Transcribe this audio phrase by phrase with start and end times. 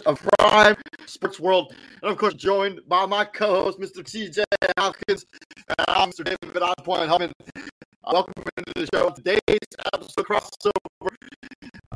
[0.00, 1.74] of Prime Sports World.
[2.02, 4.02] And of course, joined by my co host, Mr.
[4.02, 4.42] CJ
[4.78, 5.26] Hopkins,
[5.68, 6.24] and I'm Mr.
[6.24, 7.32] David Humming.
[7.56, 9.10] Uh, welcome into the show.
[9.10, 9.58] Today's
[9.94, 11.14] episode crossover.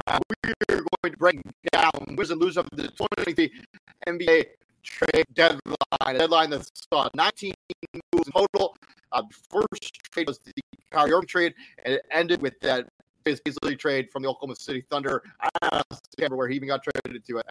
[0.06, 1.40] Uh, we are going to break
[1.72, 3.52] down winners and losers of the 2023
[4.06, 4.44] NBA
[4.82, 5.62] trade deadline.
[6.02, 7.54] A deadline that's uh, 19
[8.12, 8.76] moves in total.
[9.12, 10.52] Uh, first trade was the
[10.90, 11.54] Kyrie Irving trade,
[11.84, 12.88] and it ended with that
[13.26, 15.22] basically trade from the Oklahoma City Thunder.
[15.40, 15.84] I don't
[16.18, 17.42] remember where he even got traded to.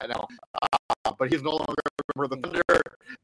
[0.00, 0.26] I know,
[0.62, 1.74] uh, but he's no longer
[2.16, 2.62] for the Thunder.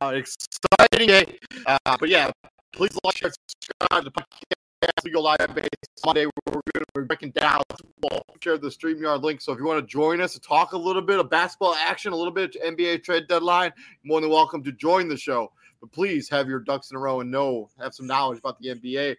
[0.01, 2.31] Uh, exciting day, uh, but yeah,
[2.73, 5.05] please like, share, subscribe to the podcast.
[5.05, 5.69] We go live based
[6.05, 6.27] Monday.
[6.27, 6.63] We're going
[6.95, 7.63] to be breaking down.
[8.03, 9.41] We'll share the StreamYard link.
[9.41, 12.13] So if you want to join us to talk a little bit of basketball action,
[12.13, 13.73] a little bit of NBA trade deadline,
[14.05, 15.51] more than welcome to join the show.
[15.81, 18.69] But please have your ducks in a row and know, have some knowledge about the
[18.69, 19.17] NBA.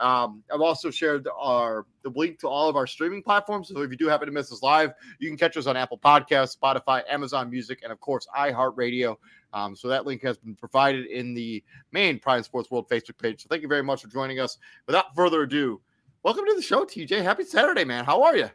[0.00, 3.68] Um, I've also shared our the link to all of our streaming platforms.
[3.68, 5.98] So if you do happen to miss us live, you can catch us on Apple
[5.98, 9.16] Podcasts, Spotify, Amazon Music, and of course iHeartRadio.
[9.52, 11.62] Um, so that link has been provided in the
[11.92, 13.42] main Prime Sports World Facebook page.
[13.42, 14.58] So thank you very much for joining us.
[14.86, 15.80] Without further ado,
[16.22, 17.22] welcome to the show, TJ.
[17.22, 18.04] Happy Saturday, man.
[18.04, 18.50] How are you?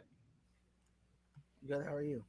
[1.66, 1.84] Good.
[1.86, 2.24] How are you?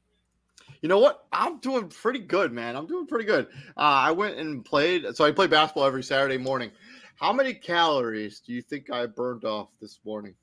[0.82, 1.26] You know what?
[1.32, 2.76] I'm doing pretty good, man.
[2.76, 3.48] I'm doing pretty good.
[3.78, 5.06] Uh, I went and played.
[5.16, 6.72] So I play basketball every Saturday morning.
[7.16, 10.36] How many calories do you think I burned off this morning?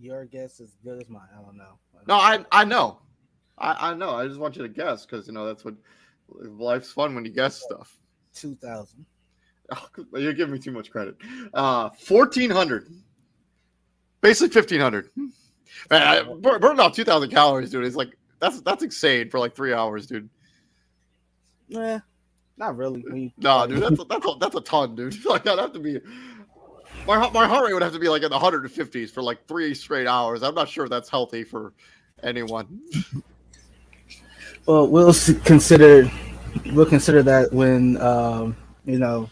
[0.00, 1.28] Your guess is good as mine.
[1.36, 1.78] I don't know.
[2.06, 3.00] No, I I know,
[3.58, 4.14] I, I know.
[4.14, 5.74] I just want you to guess because you know that's what
[6.28, 7.98] life's fun when you guess stuff.
[8.32, 9.04] Two thousand.
[9.72, 9.88] Oh,
[10.18, 11.16] you're giving me too much credit.
[11.52, 12.88] Uh, fourteen hundred,
[14.20, 15.10] basically fifteen hundred.
[15.90, 17.84] Man, I burned off two thousand calories, dude.
[17.84, 20.30] It's like that's that's insane for like three hours, dude.
[21.66, 22.00] Yeah,
[22.58, 23.32] not really.
[23.38, 25.24] No, dude, that's a, that's a, that's a ton, dude.
[25.24, 26.00] Like that'd have to be
[27.06, 29.46] my heart- my heart rate would have to be like in the 150s for like
[29.46, 30.42] three straight hours.
[30.42, 31.72] I'm not sure that's healthy for
[32.22, 32.80] anyone.
[34.66, 36.10] Well, we'll consider
[36.74, 39.30] we'll consider that when um, you know.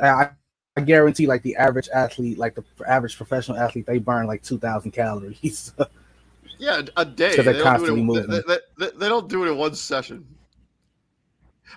[0.00, 0.30] I,
[0.76, 4.58] I guarantee, like the average athlete, like the average professional athlete, they burn like two
[4.58, 5.72] thousand calories.
[6.58, 7.34] Yeah, a day.
[7.34, 8.30] 'Cause they're They don't, do it constantly in, moving.
[8.30, 10.24] they, they, they don't do it in one session.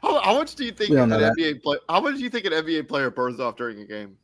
[0.02, 1.36] How, how much do you think an that.
[1.38, 1.78] NBA play?
[1.90, 4.18] How much do you think an NBA player burns off during a game?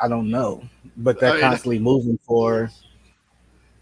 [0.00, 0.62] I don't know,
[0.96, 2.70] but they're I mean- constantly moving for.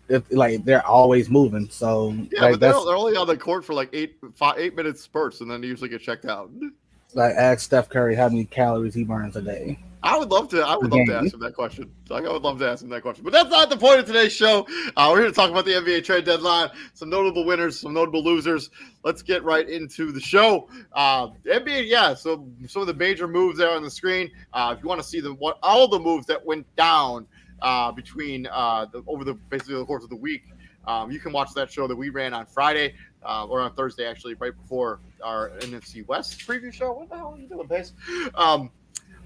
[0.09, 3.65] If, like they're always moving, so Yeah, like but they're, they're only on the court
[3.65, 6.49] for like eight five, eight minute spurts, and then they usually get checked out.
[7.15, 9.81] like ask Steph Curry how many calories he burns a day.
[10.06, 10.62] I would love to.
[10.62, 11.90] I would love to ask him that question.
[12.08, 13.25] Like, I would love to ask him that question.
[13.25, 14.66] But that's not the point of today's show.
[14.96, 18.22] Uh, we're here to talk about the NBA trade deadline, some notable winners, some notable
[18.22, 18.70] losers.
[19.02, 20.68] Let's get right into the show.
[20.92, 22.14] Uh, NBA, yeah.
[22.14, 24.30] So some of the major moves there on the screen.
[24.52, 27.26] Uh, if you want to see the what all the moves that went down
[27.60, 30.44] uh, between uh, the, over the basically the course of the week,
[30.86, 32.94] um, you can watch that show that we ran on Friday
[33.25, 36.92] uh, or on Thursday, actually, right before our NFC West preview show.
[36.92, 37.92] What the hell are you doing, Pace?
[38.36, 38.70] Um,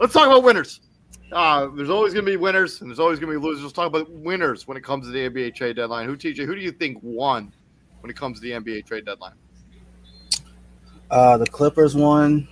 [0.01, 0.81] let's talk about winners.
[1.31, 3.63] Uh, there's always going to be winners and there's always going to be losers.
[3.63, 6.07] Let's talk about winners when it comes to the NBA trade deadline.
[6.07, 7.53] Who, TJ, who do you think won
[8.01, 9.35] when it comes to the NBA trade deadline?
[11.11, 12.49] Uh, the Clippers won.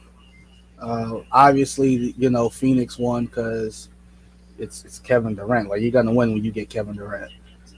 [0.79, 3.89] Uh, obviously, you know Phoenix won because
[4.59, 5.69] it's it's Kevin Durant.
[5.69, 7.33] Like you're gonna win when you get Kevin Durant.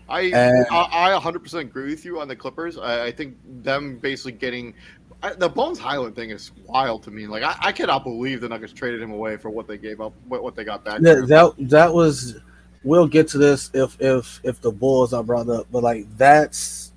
[0.09, 2.77] I And- I, I 100% agree with you on the Clippers.
[2.77, 4.75] I, I think them basically getting
[5.23, 7.27] I, the Bones Hyland thing is wild to me.
[7.27, 10.15] Like I, I cannot believe the Nuggets traded him away for what they gave up,
[10.29, 10.97] what, what they got back.
[10.97, 12.37] for That, that that was.
[12.83, 16.93] We'll get to this if if if the Bulls are brought up, but like that's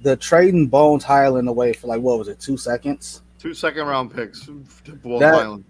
[0.00, 3.22] the trading Bones Hyland away for like what was it two seconds.
[3.38, 4.52] Two second round picks to
[5.02, 5.64] Bones That- Hyland.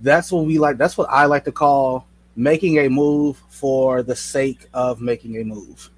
[0.00, 0.76] That's what we like.
[0.76, 2.06] That's what I like to call
[2.36, 5.88] making a move for the sake of making a move.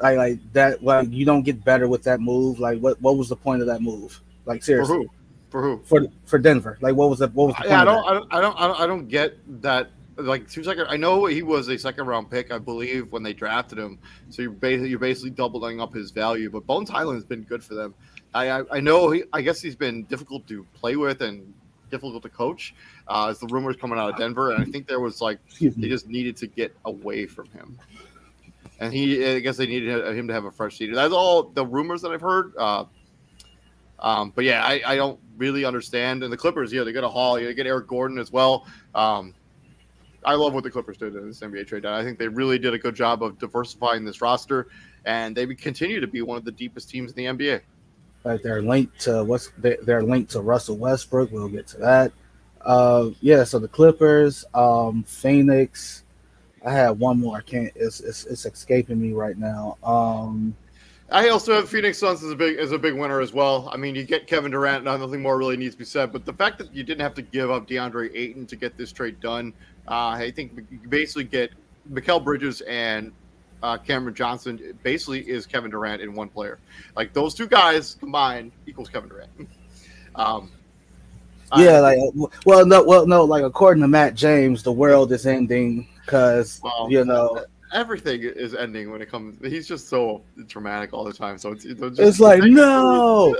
[0.00, 0.84] Like like that.
[0.84, 2.60] Like you don't get better with that move.
[2.60, 4.20] Like what what was the point of that move?
[4.44, 4.96] Like For seriously.
[4.96, 5.10] who?
[5.50, 5.82] For who?
[5.84, 6.78] For for Denver.
[6.80, 8.66] Like, what was the what was the yeah, I don't, I don't, I don't, I
[8.66, 9.90] don't, I don't get that.
[10.16, 13.32] Like two second, I know he was a second round pick, I believe, when they
[13.32, 13.98] drafted him.
[14.28, 16.50] So you're basically you're basically doubling up his value.
[16.50, 17.94] But Bones Hyland has been good for them.
[18.34, 21.52] I, I, I know he, I guess he's been difficult to play with and
[21.90, 22.74] difficult to coach.
[23.08, 25.88] Uh, as the rumors coming out of Denver, and I think there was like they
[25.88, 27.78] just needed to get away from him.
[28.80, 30.94] And he, I guess they needed him to have a fresh seat.
[30.94, 32.52] That's all the rumors that I've heard.
[32.58, 32.84] Uh,
[34.02, 36.24] um, but yeah, I, I, don't really understand.
[36.24, 37.38] And the Clippers, yeah, they get a haul.
[37.38, 38.66] You get Eric Gordon as well.
[38.96, 39.32] Um,
[40.24, 41.86] I love what the Clippers did in this NBA trade.
[41.86, 44.66] I think they really did a good job of diversifying this roster,
[45.04, 47.60] and they continue to be one of the deepest teams in the NBA.
[48.24, 51.30] Like they're linked to what's they're linked to Russell Westbrook.
[51.32, 52.12] We'll get to that.
[52.60, 56.04] Uh, yeah, so the Clippers, um, Phoenix.
[56.64, 57.36] I had one more.
[57.36, 57.72] I can't.
[57.74, 59.78] It's, it's it's escaping me right now.
[59.82, 60.56] Um,
[61.12, 63.68] I also have Phoenix Suns as a big as a big winner as well.
[63.70, 64.84] I mean, you get Kevin Durant.
[64.84, 66.12] Nothing more really needs to be said.
[66.12, 68.92] But the fact that you didn't have to give up DeAndre Ayton to get this
[68.92, 69.52] trade done,
[69.88, 71.50] uh, I think you basically get
[71.90, 73.12] Mikal Bridges and
[73.62, 76.58] uh, Cameron Johnson basically is Kevin Durant in one player.
[76.96, 79.30] Like those two guys combined equals Kevin Durant.
[80.14, 80.52] Um,
[81.56, 81.98] yeah, I, like
[82.44, 86.86] well, no, well, no, like according to Matt James, the world is ending because well,
[86.90, 89.38] you know everything is ending when it comes.
[89.42, 91.38] He's just so dramatic all the time.
[91.38, 93.34] So it's it's, just, it's like no.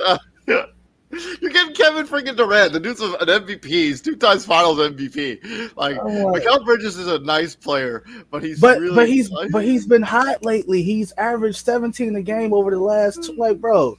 [1.13, 3.67] You're getting Kevin freaking Durant, the dude's an MVP.
[3.67, 5.77] He's two times Finals MVP.
[5.77, 9.51] Like oh, Mikal Bridges is a nice player, but he's but really, but he's like,
[9.51, 10.83] but he's been hot lately.
[10.83, 13.99] He's averaged 17 a game over the last like bro.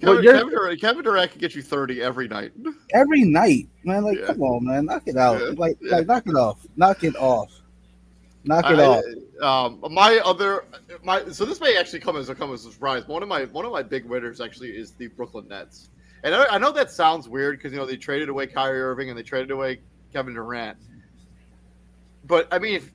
[0.00, 2.52] Kevin, Kevin, Durant, Kevin Durant can get you 30 every night.
[2.94, 4.04] Every night, man.
[4.04, 4.26] Like, yeah.
[4.26, 5.40] come on, man, knock it out.
[5.40, 5.54] Yeah.
[5.56, 5.96] Like, yeah.
[5.96, 6.66] like, knock it off.
[6.76, 7.50] Knock it off.
[8.44, 9.04] Knock it I, off.
[9.40, 10.64] Um, my other,
[11.02, 13.06] my so this may actually come as a come as a surprise.
[13.08, 15.90] One of my one of my big winners actually is the Brooklyn Nets.
[16.22, 19.10] And I, I know that sounds weird because you know they traded away Kyrie Irving
[19.10, 19.80] and they traded away
[20.12, 20.78] Kevin Durant.
[22.26, 22.88] But I mean,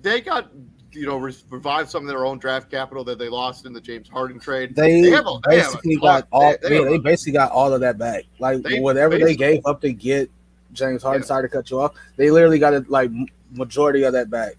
[0.00, 0.50] they got
[0.92, 4.08] you know revived some of their own draft capital that they lost in the James
[4.08, 4.74] Harden trade.
[4.74, 6.54] They, they a, basically they got all.
[6.62, 8.24] They, they, they, basically got all of that back.
[8.38, 10.30] Like whatever they gave up to get
[10.72, 11.22] James Harden.
[11.22, 11.26] Yeah.
[11.26, 11.94] Sorry to cut you off.
[12.16, 13.10] They literally got it like
[13.52, 14.54] majority of that back.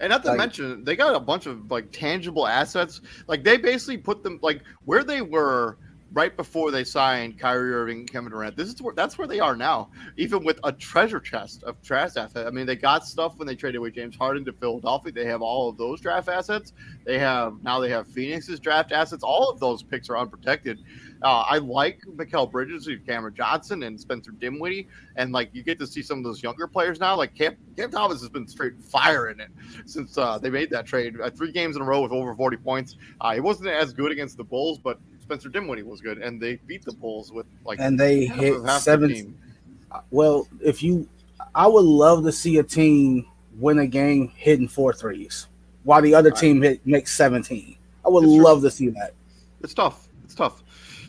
[0.00, 3.00] And not to like, mention, they got a bunch of like tangible assets.
[3.26, 5.78] Like they basically put them like where they were
[6.12, 8.56] right before they signed Kyrie Irving, Kevin Durant.
[8.56, 12.16] This is where that's where they are now, even with a treasure chest of draft
[12.16, 12.46] assets.
[12.46, 15.12] I mean, they got stuff when they traded away James Harden to Philadelphia.
[15.12, 16.72] They have all of those draft assets.
[17.04, 19.22] They have now they have Phoenix's draft assets.
[19.22, 20.78] All of those picks are unprotected.
[21.22, 25.78] Uh, I like Mikal Bridges and Cameron Johnson and Spencer Dinwiddie, and like you get
[25.80, 27.16] to see some of those younger players now.
[27.16, 29.48] Like Cam, Cam Thomas has been straight fire in it
[29.84, 31.20] since uh, they made that trade.
[31.20, 32.96] Uh, three games in a row with over 40 points.
[33.20, 36.54] Uh, he wasn't as good against the Bulls, but Spencer Dinwiddie was good, and they
[36.66, 39.38] beat the Bulls with like and they hit seven.
[40.10, 41.06] Well, if you,
[41.54, 43.26] I would love to see a team
[43.58, 45.48] win a game hitting four threes,
[45.82, 46.38] while the other right.
[46.38, 47.76] team hit makes seventeen.
[48.06, 48.70] I would it's love true.
[48.70, 49.12] to see that.
[49.60, 50.08] It's tough.
[50.24, 50.62] It's tough.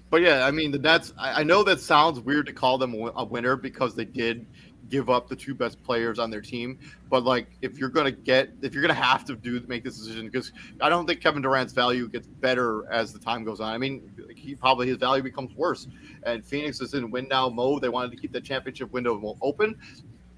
[0.10, 1.14] But yeah, I mean the Nets.
[1.18, 4.46] I, I know that sounds weird to call them a winner because they did
[4.90, 6.80] give up the two best players on their team.
[7.10, 10.28] But like, if you're gonna get, if you're gonna have to do make this decision,
[10.28, 13.74] because I don't think Kevin Durant's value gets better as the time goes on.
[13.74, 15.88] I mean, he probably his value becomes worse.
[16.24, 17.82] And Phoenix is in win now mode.
[17.82, 19.78] They wanted to keep the championship window open.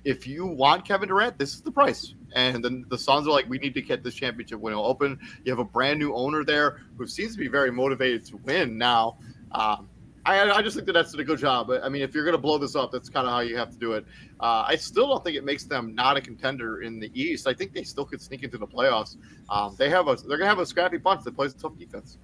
[0.03, 2.15] If you want Kevin Durant, this is the price.
[2.34, 5.20] And then the Suns are like, we need to get this championship window open.
[5.43, 8.77] You have a brand new owner there who seems to be very motivated to win
[8.77, 9.17] now.
[9.51, 9.89] Um,
[10.25, 11.72] I, I just think that that's a good job.
[11.72, 13.72] I mean, if you're going to blow this up, that's kind of how you have
[13.72, 14.06] to do it.
[14.40, 17.48] Uh, I still don't think it makes them not a contender in the East.
[17.48, 19.16] I think they still could sneak into the playoffs.
[19.50, 21.78] Um, they have a they're going to have a scrappy bunch that plays a tough
[21.78, 22.18] defense.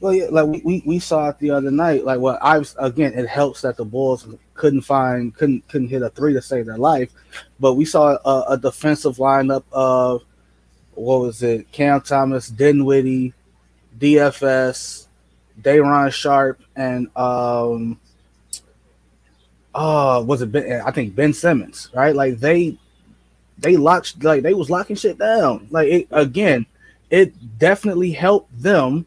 [0.00, 2.06] Well, yeah, like we, we, saw it the other night.
[2.06, 6.00] Like, well, I was again, it helps that the Bulls couldn't find couldn't couldn't hit
[6.00, 7.12] a three to save their life,
[7.58, 10.22] but we saw a, a defensive lineup of
[10.94, 11.70] what was it?
[11.70, 13.34] Cam Thomas, Dinwiddie,
[13.98, 15.06] DFS,
[15.62, 17.98] Day'Ron Sharpe, and um
[19.74, 22.14] uh was it ben, I think Ben Simmons, right?
[22.14, 22.78] Like they
[23.58, 25.68] they locked like they was locking shit down.
[25.70, 26.66] Like it, again,
[27.10, 29.06] it definitely helped them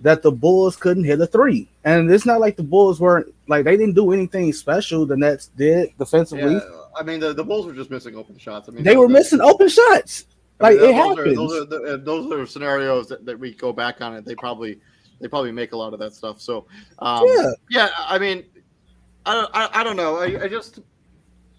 [0.00, 1.68] that the Bulls couldn't hit a three.
[1.84, 5.06] And it's not like the Bulls weren't like they didn't do anything special.
[5.06, 6.54] The Nets did defensively.
[6.54, 6.60] Yeah,
[6.96, 8.68] I mean, the, the Bulls were just missing open shots.
[8.68, 10.26] I mean, they were missing open shots.
[10.60, 11.18] Like I mean, it those happens.
[11.18, 14.24] Are, those, are, those are scenarios that, that we go back on it.
[14.24, 14.78] They probably
[15.20, 16.40] they probably make a lot of that stuff.
[16.40, 16.66] So
[16.98, 17.88] um, yeah, yeah.
[17.98, 18.44] I mean,
[19.26, 20.16] I don't, I, I don't know.
[20.16, 20.80] I, I just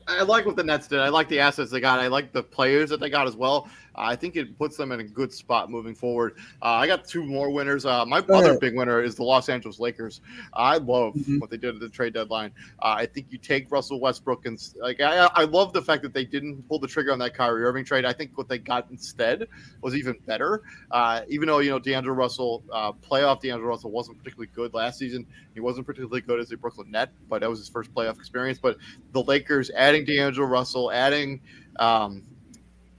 [0.07, 0.99] I like what the Nets did.
[0.99, 1.99] I like the assets they got.
[1.99, 3.69] I like the players that they got as well.
[3.97, 6.37] I think it puts them in a good spot moving forward.
[6.61, 7.85] Uh, I got two more winners.
[7.85, 8.59] Uh, my Go other ahead.
[8.59, 10.21] big winner is the Los Angeles Lakers.
[10.53, 11.39] I love Mhm.
[11.39, 12.51] what they did at the trade deadline.
[12.79, 16.13] Uh, I think you take Russell Westbrook and like I, I love the fact that
[16.13, 18.05] they didn't pull the trigger on that Kyrie Irving trade.
[18.05, 19.47] I think what they got instead
[19.81, 20.61] was even better.
[20.91, 24.99] Uh, even though you know D'Angelo Russell, uh, playoff D'Angelo Russell wasn't particularly good last
[24.99, 25.25] season.
[25.53, 28.59] He wasn't particularly good as a Brooklyn Net, but that was his first playoff experience.
[28.61, 28.77] But
[29.13, 31.41] the Lakers adding D'Angelo Russell, adding
[31.79, 32.23] um,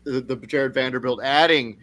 [0.06, 1.78] the, the Jarred Vanderbilt, adding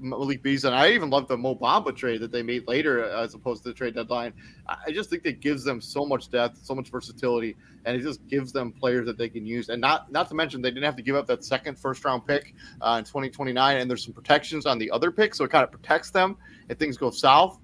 [0.00, 0.72] Malik- Beasley.
[0.72, 3.74] I even love the Mo Bamba trade that they made later as opposed to the
[3.74, 4.32] trade deadline.
[4.66, 8.00] I I just think that gives them so much depth, so much versatility, and it
[8.00, 9.68] just gives them players that they can use.
[9.68, 12.26] And not not to mention they didn't have to give up that second first round
[12.26, 15.62] pick uh, in 2029, and there's some protections on the other pick, so it kind
[15.62, 16.36] of protects them
[16.70, 17.60] if things go south.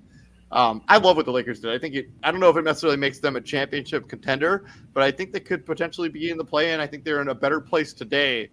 [0.53, 1.73] Um, I love what the Lakers did.
[1.73, 2.11] I think it.
[2.23, 5.41] I don't know if it necessarily makes them a championship contender, but I think they
[5.41, 8.51] could potentially be in the play, and I think they're in a better place today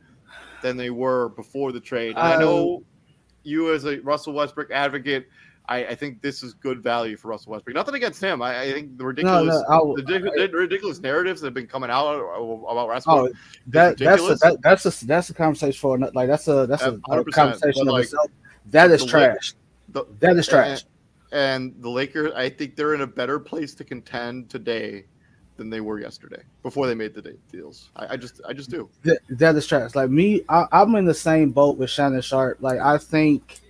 [0.64, 2.16] than they were before the trade.
[2.16, 2.86] And I know um,
[3.44, 5.28] you, as a Russell Westbrook advocate,
[5.70, 7.76] I, I think this is good value for Russell Westbrook.
[7.76, 8.42] Nothing against him.
[8.42, 11.92] I, I think the ridiculous, no, I'll- the ridiculous, ridiculous narratives that have been coming
[11.92, 13.32] out about oh, Westbrook.
[13.32, 13.38] Oh,
[13.68, 16.94] that that's a, that, that's a that's a conversation for like that's a that's a,
[16.94, 18.28] 100%, conversation of like, itself.
[18.72, 19.54] That is the trash.
[19.90, 20.86] The- That is trash.
[21.32, 25.06] and the Lakers, I think they're in a better place to contend today
[25.58, 27.90] than they were yesterday before they made the deals.
[27.96, 28.90] I, I just, I just do.
[29.04, 29.96] That, is trash.
[29.96, 32.58] Like me, I, I'm in the same boat with Shannon Sharpe.
[32.62, 33.62] Like I think,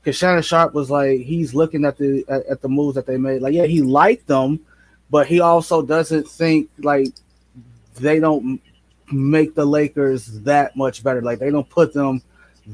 [0.00, 3.16] because Shannon Sharpe was like he's looking at the at, at the moves that they
[3.16, 3.42] made.
[3.42, 4.60] Like yeah, he liked them,
[5.10, 7.08] but he also doesn't think like
[7.94, 8.60] they don't
[9.12, 11.22] make the Lakers that much better.
[11.22, 12.22] Like they don't put them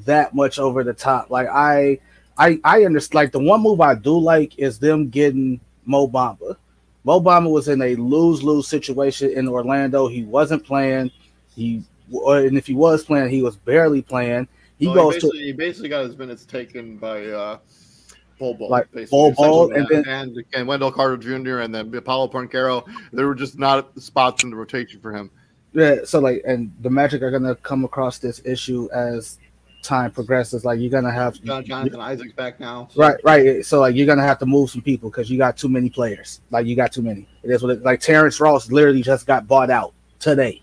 [0.04, 1.30] that much over the top.
[1.30, 1.98] Like I,
[2.36, 3.14] I, I understand.
[3.14, 6.56] Like the one move I do like is them getting Mo Bamba.
[7.04, 10.08] Mo Bamba was in a lose lose situation in Orlando.
[10.08, 11.10] He wasn't playing.
[11.54, 14.48] He and if he was playing, he was barely playing.
[14.78, 17.58] He Well, goes he to basically, he basically got his minutes taken by uh,
[18.38, 21.58] Bol Bol, Like Bol, essentially, and and, and Wendell Carter Jr.
[21.60, 22.84] and then Paolo Banchero.
[23.12, 25.30] There were just not spots in the rotation for him.
[25.72, 25.96] yeah.
[26.04, 29.38] So like, and the Magic are gonna come across this issue as
[29.84, 30.64] time progresses.
[30.64, 32.88] Like you're gonna have John Jonathan Isaac's back now.
[32.96, 33.64] Right, right.
[33.64, 36.40] So like you're gonna have to move some people because you got too many players.
[36.50, 37.28] Like you got too many.
[37.42, 38.00] It is what it like.
[38.00, 40.62] Terrence Ross literally just got bought out today.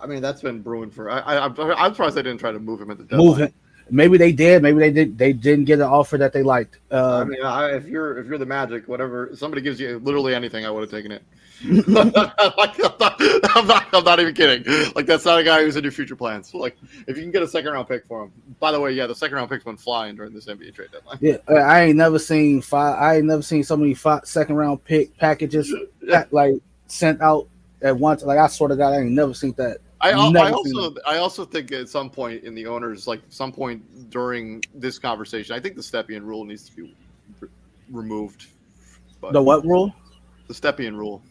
[0.00, 1.10] I mean, that's been brewing for.
[1.10, 3.26] I, I, I'm, I'm surprised they didn't try to move him at the deadline.
[3.26, 3.54] Move him.
[3.90, 4.62] Maybe they did.
[4.62, 5.16] Maybe they did.
[5.18, 6.78] They didn't get an offer that they liked.
[6.90, 10.34] I Uh, mean, I, if you're if you're the Magic, whatever somebody gives you literally
[10.34, 11.22] anything, I would have taken it.
[11.88, 12.14] like,
[12.78, 13.16] I'm, not,
[13.56, 13.86] I'm not.
[13.92, 14.92] I'm not even kidding.
[14.94, 16.54] Like that's not a guy who's in your future plans.
[16.54, 18.32] Like if you can get a second round pick for him.
[18.60, 21.18] By the way, yeah, the second round picks went flying during this NBA trade deadline.
[21.20, 22.96] yeah, I ain't never seen five.
[23.00, 26.54] I ain't never seen so many five, second round pick packages that, like
[26.86, 27.48] sent out
[27.82, 28.22] at once.
[28.22, 28.92] Like I sort of got.
[28.92, 29.78] I ain't never seen that.
[30.00, 34.10] I, I also I also think at some point in the owners like some point
[34.10, 36.96] during this conversation, I think the Stepien rule needs to be
[37.40, 37.48] re-
[37.90, 38.46] removed.
[39.20, 39.92] But The what rule?
[40.46, 41.22] the Stepien rule.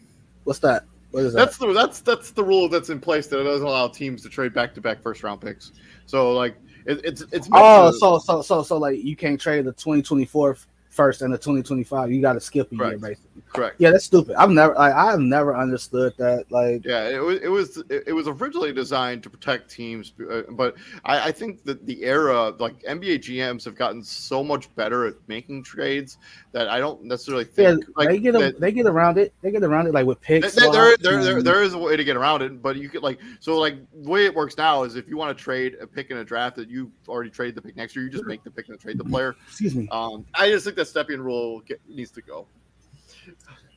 [0.44, 0.84] What's that?
[1.10, 1.38] What is that?
[1.38, 4.28] That's the that's that's the rule that's in place that it doesn't allow teams to
[4.28, 5.72] trade back to back first round picks.
[6.04, 9.64] So like it, it's it's oh, to- so so so so like you can't trade
[9.64, 10.58] the 2024
[10.98, 12.10] first and the 2025.
[12.12, 13.02] You got to skip a year, Correct.
[13.08, 13.42] basically.
[13.52, 13.76] correct.
[13.78, 14.34] Yeah, that's stupid.
[14.34, 16.50] I've never, like, I've never understood that.
[16.50, 20.42] Like, Yeah, it was it was it it was originally designed to protect teams, uh,
[20.50, 25.06] but I, I think that the era like NBA GMs have gotten so much better
[25.06, 26.18] at making trades
[26.58, 29.32] that I don't necessarily yeah, like they get a, that- they get around it.
[29.42, 30.56] They get around it like with picks.
[30.56, 33.04] There, there, there, there, there is a way to get around it, but you could
[33.04, 35.86] like so like the way it works now is if you want to trade a
[35.86, 38.42] pick in a draft that you already traded the pick next year, you just make
[38.42, 39.36] the pick and trade the player.
[39.46, 39.88] Excuse me.
[39.92, 42.48] Um, I just think that Stepien rule get, needs to go.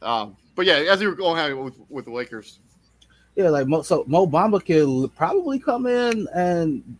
[0.01, 2.61] Um, but yeah, as you were going with, with the Lakers,
[3.35, 6.97] Yeah, like Mo, so Mo Bamba could probably come in and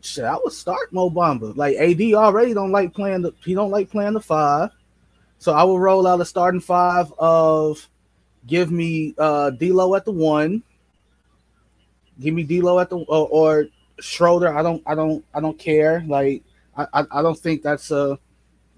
[0.00, 0.24] shit.
[0.24, 1.56] I would start Mo Bamba.
[1.56, 4.70] Like AD already don't like playing the he don't like playing the five,
[5.38, 7.88] so I will roll out a starting five of
[8.46, 10.62] give me uh D'Lo at the one,
[12.20, 13.66] give me D'Lo at the or, or
[14.00, 14.56] Schroeder.
[14.56, 16.04] I don't I don't I don't care.
[16.06, 16.42] Like
[16.76, 18.18] I I, I don't think that's a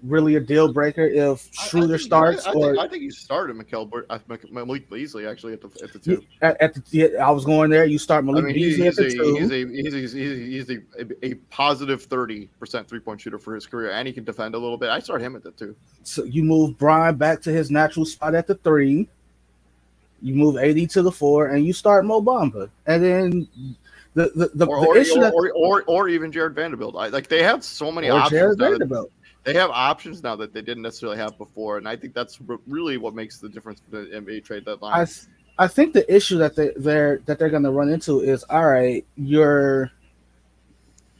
[0.03, 2.87] really a deal breaker if I- I Schroeder think- starts I, I or think, I
[2.87, 6.23] think you started Mikel uh, Malik Beasley actually at the at the two.
[6.41, 7.85] at, at the yeah, I was going there.
[7.85, 9.35] You start Malik I mean, Beasley at he's, the a, two.
[9.35, 10.79] he's a he's he's he's a,
[11.25, 14.57] a positive thirty percent three point shooter for his career, and he can defend a
[14.57, 14.89] little bit.
[14.89, 15.75] I start him at the two.
[16.03, 19.07] so you move Brian back to his natural spot at the three.
[20.23, 22.69] You move AD to the four, and you start Mo Bamba.
[22.85, 23.47] And then
[24.13, 26.95] the the, the, Or the or, issue or, that or, or, or even Jarred Vanderbilt.
[26.95, 28.39] I, like they have so many or options.
[28.39, 29.11] Jarred Vanderbilt.
[29.43, 32.57] They have options now that they didn't necessarily have before, and I think that's re-
[32.67, 34.93] really what makes the difference for the NBA trade deadline.
[35.57, 38.65] I think the issue that they, they're that they're going to run into is all
[38.67, 39.05] right.
[39.15, 39.91] You're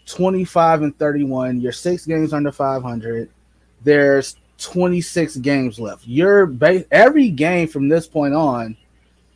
[0.06, 1.62] 25 and 31.
[1.62, 3.30] You're six games under 500.
[3.84, 6.06] There's 26 games left.
[6.06, 8.78] You're ba- every game from this point on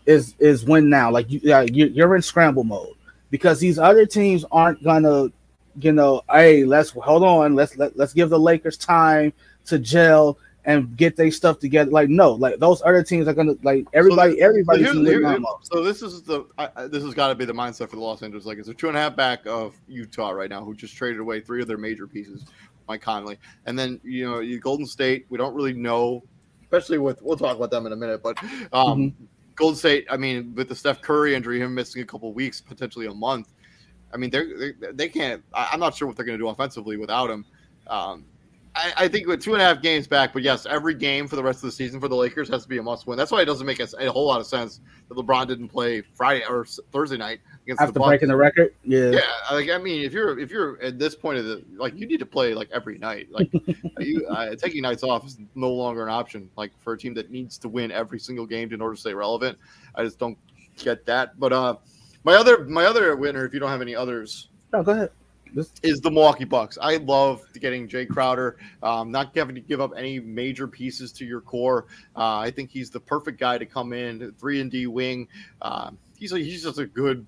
[0.06, 1.12] is is win now.
[1.12, 2.96] Like you, uh, you're in scramble mode
[3.32, 5.30] because these other teams aren't gonna,
[5.80, 9.34] you know, hey, let's hold on, let's let, let's give the Lakers time
[9.66, 11.92] to gel and get their stuff together.
[11.92, 14.38] Like no, like those other teams are gonna like everybody.
[14.40, 14.84] So, everybody.
[14.84, 17.96] So, here, so this is the I, this has got to be the mindset for
[17.96, 18.66] the Los Angeles Lakers.
[18.66, 21.62] They're two and a half back of Utah right now, who just traded away three
[21.62, 22.46] of their major pieces,
[22.88, 25.26] Mike Conley, and then you know you Golden State.
[25.30, 26.24] We don't really know,
[26.64, 28.42] especially with we'll talk about them in a minute, but
[28.74, 29.26] um, mm-hmm.
[29.56, 30.08] Golden State.
[30.10, 33.54] I mean, with the Steph Curry injury, him missing a couple weeks, potentially a month.
[34.16, 35.44] I mean, they're, they they can't.
[35.54, 37.46] I, am not sure what they're going to do offensively without him.
[37.86, 38.24] Um,
[38.74, 41.36] I, I, think with two and a half games back, but yes, every game for
[41.36, 43.18] the rest of the season for the Lakers has to be a must win.
[43.18, 46.02] That's why it doesn't make a, a whole lot of sense that LeBron didn't play
[46.02, 48.74] Friday or Thursday night against after the breaking the record.
[48.84, 49.20] Yeah, yeah.
[49.52, 52.20] Like I mean, if you're if you're at this point of the like, you need
[52.20, 53.28] to play like every night.
[53.32, 53.50] Like
[54.00, 56.50] you uh, taking nights off is no longer an option.
[56.56, 59.14] Like for a team that needs to win every single game in order to stay
[59.14, 59.58] relevant,
[59.94, 60.38] I just don't
[60.78, 61.40] get that.
[61.40, 61.76] But uh,
[62.26, 65.12] my other my other winner, if you don't have any others, no, go ahead
[65.56, 66.78] this is the Milwaukee Bucks.
[66.82, 71.26] I love getting Jae Crowder, um, not having to give up any major pieces to
[71.26, 71.86] your core.
[72.16, 75.30] Uh, I think he's the perfect guy to come in, three and D wing.
[75.62, 77.26] Uh, he's a, he's just a good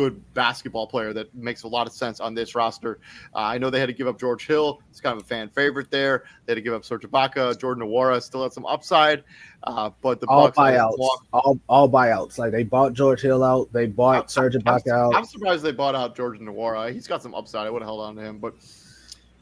[0.00, 3.00] good basketball player that makes a lot of sense on this roster.
[3.34, 4.80] Uh, I know they had to give up George Hill.
[4.90, 6.24] It's kind of a fan favorite there.
[6.46, 7.58] They had to give up Serge Ibaka.
[7.60, 9.24] Jordan Nwora still had some upside,
[9.64, 10.96] uh, but the all Bucks buyouts,
[11.34, 12.38] all all buyouts.
[12.38, 13.70] Like they bought George Hill out.
[13.74, 15.14] They bought I'm, Serge Ibaka I'm, out.
[15.14, 16.92] I'm surprised they bought out Jordan Nwora.
[16.92, 17.66] He's got some upside.
[17.66, 18.54] I would have held on to him, but.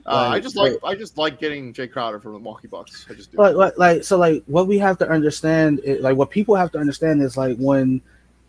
[0.07, 3.05] Uh, I just like I just like getting Jae Crowder from the Milwaukee Bucks.
[3.11, 3.37] I just do.
[3.37, 6.73] Like, like, like so like what we have to understand, is, like what people have
[6.73, 8.01] to understand is like when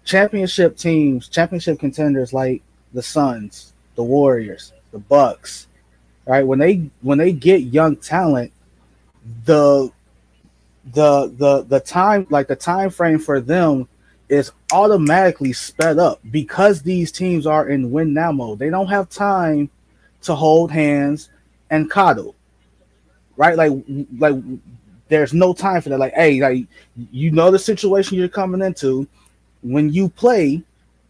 [0.09, 5.67] championship teams, championship contenders like the Suns, the Warriors, the Bucks,
[6.25, 6.45] right?
[6.45, 8.51] When they when they get young talent,
[9.45, 9.91] the
[10.93, 13.87] the the the time like the time frame for them
[14.29, 18.57] is automatically sped up because these teams are in win now mode.
[18.57, 19.69] They don't have time
[20.23, 21.29] to hold hands
[21.69, 22.33] and coddle.
[23.37, 23.55] Right?
[23.55, 23.73] Like
[24.17, 24.35] like
[25.07, 25.99] there's no time for that.
[25.99, 26.65] Like, hey, like
[27.11, 29.07] you know the situation you're coming into
[29.61, 30.63] when you play,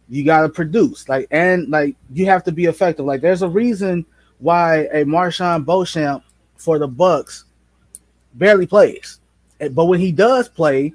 [0.08, 1.08] you got to produce.
[1.08, 3.04] Like, and like you have to be effective.
[3.04, 4.04] Like, there's a reason
[4.38, 6.24] why a MarJon Beauchamp
[6.56, 7.44] for the Bucks
[8.34, 9.20] barely plays,
[9.72, 10.92] but when he does play,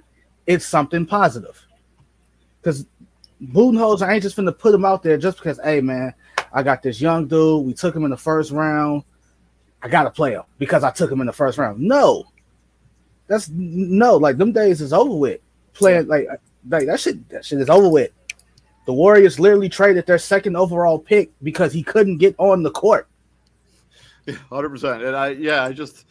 [0.48, 1.62] it's something positive.
[2.62, 2.86] Because
[3.44, 6.14] Budenholzer ain't just gonna put him out there just because, hey man,
[6.52, 7.66] I got this young dude.
[7.66, 9.04] We took him in the first round.
[9.82, 11.80] I gotta play him because I took him in the first round.
[11.80, 12.26] No,
[13.28, 14.18] that's no.
[14.18, 15.42] Like them days is over with.
[15.74, 16.28] Playing like
[16.70, 18.12] like that shit, that shit is over with.
[18.86, 23.08] The Warriors literally traded their second overall pick because he couldn't get on the court.
[24.50, 26.06] Hundred percent, and I yeah, I just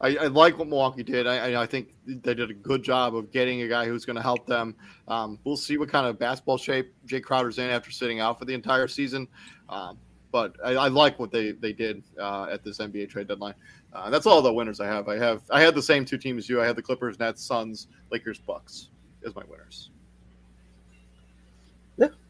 [0.00, 1.26] I, I like what Milwaukee did.
[1.26, 4.22] I, I think they did a good job of getting a guy who's going to
[4.22, 4.74] help them.
[5.08, 8.44] Um, we'll see what kind of basketball shape Jae Crowder's in after sitting out for
[8.44, 9.26] the entire season.
[9.68, 9.98] Um,
[10.32, 13.54] but I, I, like what they they did uh, at this NBA trade deadline.
[13.92, 15.08] Uh, that's all the winners I have.
[15.08, 16.60] I have I had the same two teams you.
[16.60, 18.90] I had the Clippers, Nets, Suns, Lakers, Bucks
[19.24, 19.90] as my winners.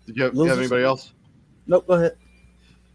[0.07, 1.13] Did you have, you have anybody else?
[1.67, 1.87] Nope.
[1.87, 2.17] Go ahead.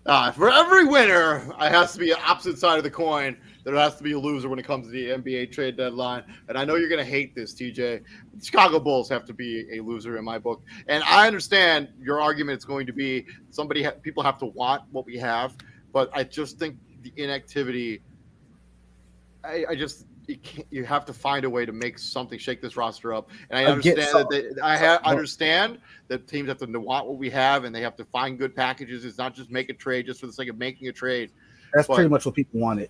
[0.06, 3.38] Uh, for every winner, it has to be an opposite side of the coin.
[3.64, 6.24] There has to be a loser when it comes to the NBA trade deadline.
[6.48, 7.76] And I know you're going to hate this, TJ.
[7.76, 8.02] The
[8.44, 10.64] Chicago Bulls have to be a loser in my book.
[10.88, 14.84] And I understand your argument is going to be somebody, ha- people have to want
[14.92, 15.56] what we have.
[15.94, 18.02] But I just think the inactivity,
[19.44, 22.78] I, I just, you, you have to find a way to make something shake this
[22.78, 23.30] roster up.
[23.50, 27.30] And I understand that they, I ha- understand that teams have to want what we
[27.30, 29.06] have and they have to find good packages.
[29.06, 31.32] It's not just make a trade just for the sake of making a trade.
[31.74, 32.90] That's but pretty much what people wanted.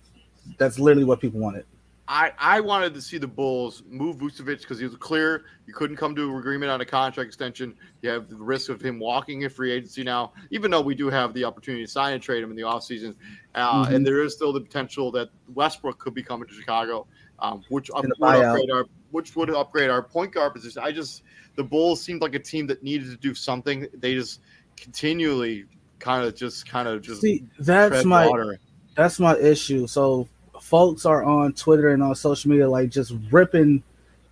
[0.58, 1.64] That's literally what people wanted.
[2.08, 5.96] I, I wanted to see the Bulls move Vucevic because he was clear you couldn't
[5.96, 7.74] come to an agreement on a contract extension.
[8.02, 11.08] You have the risk of him walking in free agency now, even though we do
[11.08, 13.14] have the opportunity to sign and trade him in the offseason.
[13.54, 13.94] Uh, mm-hmm.
[13.94, 17.06] And there is still the potential that Westbrook could be coming to Chicago
[17.38, 20.82] um, which would upgrade our which would upgrade our point guard position.
[20.82, 21.22] I just
[21.56, 23.86] the Bulls seemed like a team that needed to do something.
[23.94, 24.40] They just
[24.76, 25.66] continually
[25.98, 28.58] kind of just kind of just see that's my water.
[28.96, 29.86] that's my issue.
[29.86, 30.28] So
[30.60, 33.82] folks are on Twitter and on social media like just ripping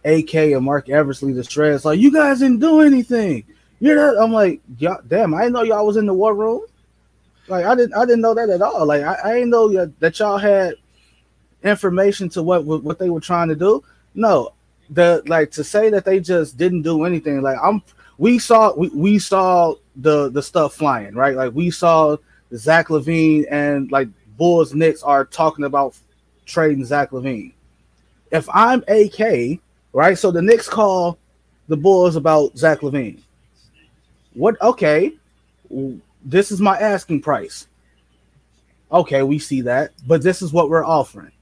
[0.04, 1.84] AK and Marc Eversley to shreds.
[1.84, 3.44] Like you guys didn't do anything.
[3.80, 4.22] You're not.
[4.22, 5.34] I'm like, yeah, damn.
[5.34, 6.62] I didn't know y'all was in the war room.
[7.48, 7.94] Like I didn't.
[7.94, 8.86] I didn't know that at all.
[8.86, 10.74] Like I, I didn't know that y'all had
[11.62, 13.82] information to what what they were trying to do.
[14.14, 14.52] No,
[14.90, 17.42] the like to say that they just didn't do anything.
[17.42, 17.82] Like I'm
[18.18, 21.34] we saw we, we saw the the stuff flying, right?
[21.34, 22.16] Like we saw
[22.54, 25.96] Zach LaVine and like Bulls Knicks are talking about
[26.46, 27.52] trading Zach LaVine.
[28.30, 29.60] If I'm AK,
[29.92, 30.18] right?
[30.18, 31.18] So the Knicks call
[31.68, 33.20] the Bulls about Zach LaVine.
[34.34, 34.60] What?
[34.60, 35.12] Okay,
[36.24, 37.66] this is my asking price.
[38.92, 41.32] Okay, we see that, but this is what we're offering.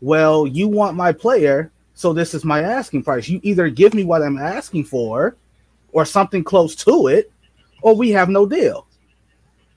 [0.00, 3.28] Well, you want my player, so this is my asking price.
[3.28, 5.36] You either give me what I'm asking for,
[5.92, 7.30] or something close to it,
[7.82, 8.86] or we have no deal.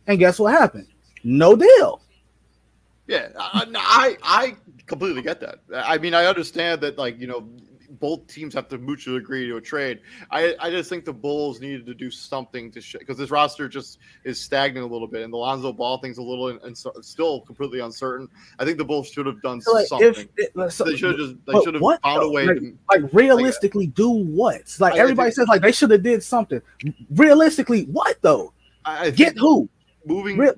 [0.08, 0.88] And guess what happened?
[1.24, 2.02] No deal.
[3.08, 4.56] Yeah, I, I, I
[4.86, 5.60] completely get that.
[5.74, 7.48] I mean, I understand that, like you know,
[8.00, 10.02] both teams have to mutually agree to a trade.
[10.32, 14.00] I, I just think the Bulls needed to do something to because this roster just
[14.24, 17.42] is stagnant a little bit, and the Lonzo Ball thing's a little and so, still
[17.42, 18.28] completely uncertain.
[18.60, 20.28] I think the Bulls should have done like something.
[20.38, 22.46] If, so, they should have just they should have found a way.
[22.46, 24.76] Like, to, like realistically, like, do what?
[24.80, 26.62] Like everybody think, says, like they should have did something.
[27.12, 28.54] Realistically, what though?
[28.86, 29.70] I, Get who?
[30.06, 30.52] moving Re-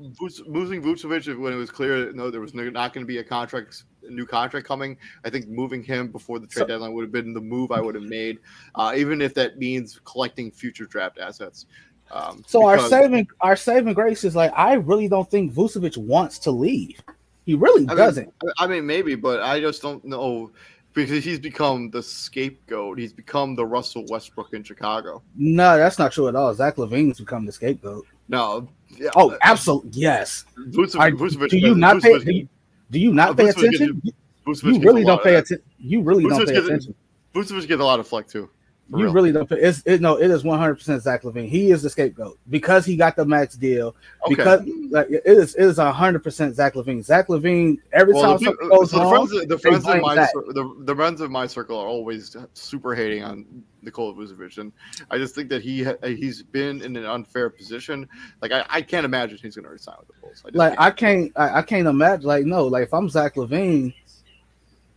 [0.47, 3.19] moving Vucevic when it was clear that no there was no, not going to be
[3.19, 4.97] a contract new contract coming.
[5.23, 7.81] I think moving him before the trade so, deadline would have been the move I
[7.81, 8.39] would have made,
[8.75, 11.65] uh, even if that means collecting future draft assets.
[12.11, 15.97] Um, so because, our saving our saving grace is like I really don't think Vucevic
[15.97, 17.01] wants to leave.
[17.45, 18.27] He really I doesn't.
[18.27, 20.51] Mean, I mean, maybe, but I just don't know
[20.93, 22.97] because he's become the scapegoat.
[22.97, 25.21] He's become the Russell Westbrook in Chicago.
[25.35, 26.53] No, that's not true at all.
[26.53, 28.05] Zach LaVine's become the scapegoat.
[28.27, 28.67] No.
[28.97, 29.91] Yeah, oh, absolutely.
[29.93, 30.45] Yes.
[30.57, 32.47] Vucevic, Vucevic, do you not pay?
[32.91, 34.01] Do you, not pay attention?
[34.45, 35.63] you really don't pay attention.
[35.79, 36.95] You really don't pay attention.
[37.33, 38.49] Vucevic gets a lot of flex too.
[38.89, 39.13] You real.
[39.13, 39.51] really don't.
[39.51, 40.15] It's it, no.
[40.15, 41.49] It is one hundred percent Zach LaVine.
[41.49, 43.95] He is the scapegoat because he got the max deal.
[44.25, 44.35] Okay.
[44.35, 47.03] Because like it is, it is hundred percent Zach LaVine.
[47.03, 47.77] Zach LaVine.
[47.93, 50.95] Every well, time the, goes so wrong, the friends, the friends of my the, the
[50.95, 54.71] friends of my circle are always super hating on Nikola Vucevic, and
[55.09, 58.07] I just think that he he's been in an unfair position.
[58.43, 60.43] Like I, I can't imagine he's going to resign with the Bulls.
[60.45, 60.79] I like can't.
[60.79, 62.27] I can't I, I can't imagine.
[62.27, 63.95] Like no, like if I'm Zach LaVine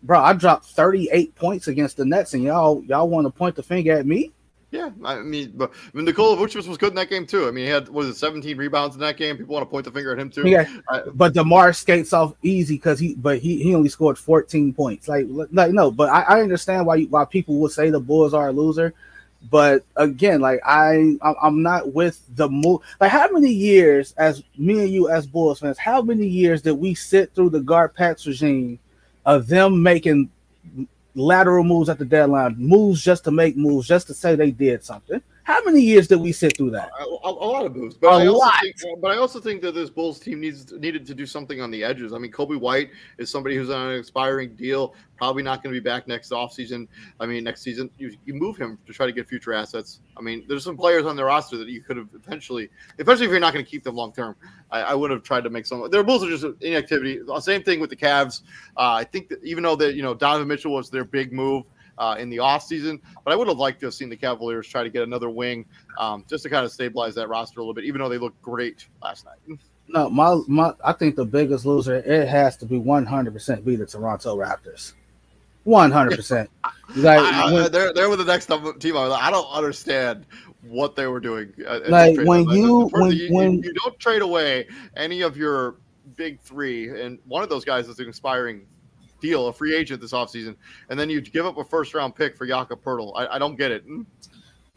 [0.02, 3.62] bro, I dropped 38 points against the Nets, and y'all y'all want to point the
[3.62, 4.32] finger at me?
[4.70, 7.48] Yeah, I mean, but I mean, Nikola Vucevic was good in that game too.
[7.48, 9.38] I mean, he had was it 17 rebounds in that game.
[9.38, 10.46] People want to point the finger at him too.
[10.46, 14.74] Yeah, I, but DeMar skates off easy because he, but he he only scored 14
[14.74, 15.08] points.
[15.08, 18.48] Like like no, but I, I understand why why people would say the Bulls are
[18.48, 18.92] a loser.
[19.50, 22.82] But again, like I I'm not with the move.
[23.00, 25.78] Like how many years as me and you as Bulls fans?
[25.78, 28.78] How many years did we sit through the guard GarPax regime?
[29.24, 30.30] Of them making
[31.14, 34.84] lateral moves at the deadline, moves just to make moves, just to say they did
[34.84, 35.20] something.
[35.48, 36.90] How many years did we sit through that?
[37.00, 38.60] A, a, a lot of moves, but a I lot.
[38.60, 41.70] Think, but I also think that this Bulls team needs needed to do something on
[41.70, 42.12] the edges.
[42.12, 45.80] I mean, Coby White is somebody who's on an expiring deal, probably not going to
[45.80, 46.86] be back next offseason.
[47.18, 50.00] I mean, next season you, you move him to try to get future assets.
[50.18, 53.30] I mean, there's some players on the roster that you could have potentially, especially if
[53.30, 54.36] you're not going to keep them long term.
[54.70, 55.90] I, I, would have tried to make some.
[55.90, 57.20] Their Bulls are just inactivity.
[57.40, 58.42] Same thing with the Cavs.
[58.76, 61.64] Uh, I think that even though that you know Donovan Mitchell was their big move
[61.98, 63.00] uh, in the offseason.
[63.24, 65.66] But I would have liked to have seen the Cavaliers try to get another wing
[65.98, 68.40] um, just to kind of stabilize that roster a little bit, even though they looked
[68.40, 69.58] great last night.
[69.88, 73.86] No, my, my I think the biggest loser it has to be 100% be the
[73.86, 74.92] Toronto Raptors.
[75.66, 76.48] 100%.
[76.96, 78.46] like I, I, they're they're with the next
[78.80, 78.96] team.
[78.96, 80.24] I don't understand
[80.62, 81.52] what they were doing.
[81.88, 85.76] Like when you when, you, when you don't trade away any of your
[86.16, 88.66] big three, and one of those guys is an expiring
[89.20, 90.56] deal, a free agent this offseason,
[90.88, 93.12] and then you give up a first round pick for Jakob Poeltl.
[93.16, 93.88] I, I don't get it.
[93.88, 94.06] Mm.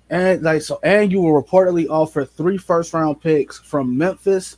[0.10, 4.58] And like so, and you will reportedly offer three first round picks from Memphis,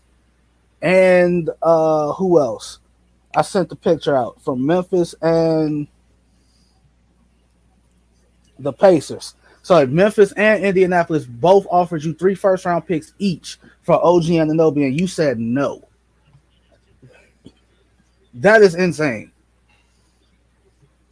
[0.82, 2.80] and uh who else?
[3.36, 5.88] I sent the picture out from Memphis and
[8.60, 9.36] the Pacers.
[9.64, 14.88] So Memphis and Indianapolis both offered you three first round picks each for OG Anunoby,
[14.88, 15.88] and you said no.
[18.34, 19.32] That is insane.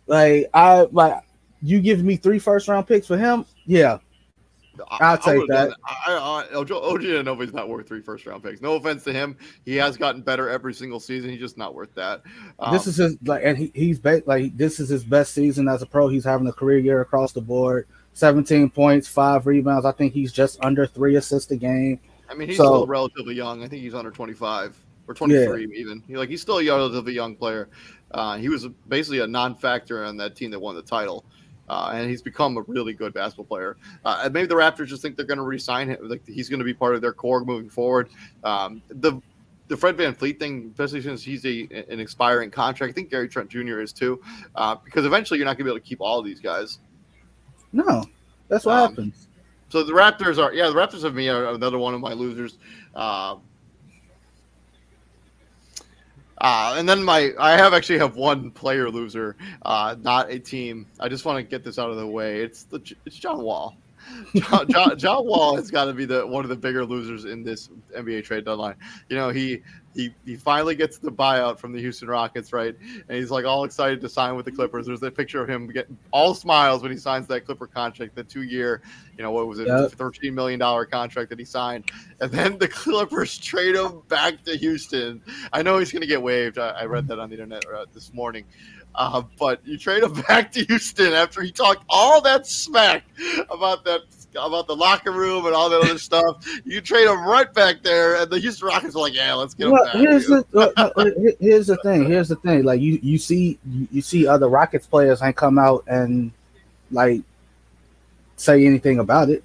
[0.07, 1.23] Like I like
[1.61, 3.99] you give me three first round picks for him, yeah.
[4.89, 5.73] I'll take that.
[5.85, 8.61] I, I, OG not worth three first round picks.
[8.61, 11.29] No offense to him, he has gotten better every single season.
[11.29, 12.23] He's just not worth that.
[12.59, 15.67] Um, this is his like, and he, he's ba- like this is his best season
[15.67, 16.07] as a pro.
[16.07, 17.87] He's having a career year across the board.
[18.13, 19.85] 17 points, five rebounds.
[19.85, 21.99] I think he's just under three assists a game.
[22.29, 23.63] I mean, he's so, still relatively young.
[23.63, 24.75] I think he's under 25
[25.07, 25.79] or 23 yeah.
[25.79, 26.03] even.
[26.07, 27.69] He, like he's still a relatively young player.
[28.13, 31.26] Uh, he was basically a non-factor on that team that won the title.
[31.69, 33.78] Uh, and he's become a really good basketball player.
[34.04, 36.65] Uh, maybe the Raptors just think they're going to resign him, like he's going to
[36.65, 38.10] be part of their core moving forward.
[38.43, 39.21] Um, the
[39.71, 43.50] the Fred VanVleet thing, especially since he's a, an expiring contract, I think Gary Trent
[43.50, 43.80] Jr.
[43.80, 44.21] is too,
[44.56, 46.80] uh, because eventually you're not going to be able to keep all of these guys.
[47.71, 48.04] No,
[48.50, 49.30] that's what um, happens.
[49.69, 52.58] so the Raptors are yeah the Raptors of me are another one of my losers.
[56.41, 60.88] Uh, and then my I have actually have one player loser, uh, not a team.
[60.99, 62.41] I just want to get this out of the way.
[62.41, 63.77] It's the it's John Wall.
[64.34, 67.43] John, John, John Wall has got to be the one of the bigger losers in
[67.43, 68.75] this NBA trade deadline.
[69.08, 69.62] You know, he
[69.93, 72.75] he he finally gets the buyout from the Houston Rockets, right?
[73.08, 74.86] And he's like all excited to sign with the Clippers.
[74.86, 78.23] There's that picture of him getting all smiles when he signs that Clipper contract, the
[78.23, 78.82] two year,
[79.17, 79.91] you know, what was it, yep.
[79.91, 84.56] thirteen million dollar contract that he signed, and then the Clippers trade him back to
[84.58, 85.21] Houston.
[85.51, 86.58] I know he's going to get waived.
[86.58, 88.45] I, I, read that on the internet uh, this morning.
[88.95, 93.04] Uh, but you trade him back to Houston after he talked all that smack
[93.49, 94.01] about that
[94.35, 96.45] about the locker room and all that other stuff.
[96.65, 99.67] You trade him right back there, and the Houston Rockets are like, "Yeah, let's get
[99.67, 102.05] him well, back." Here's the uh, here's the thing.
[102.05, 102.63] Here's the thing.
[102.63, 103.59] Like you you see
[103.91, 106.31] you see other Rockets players ain't come out and
[106.91, 107.21] like
[108.37, 109.43] say anything about it.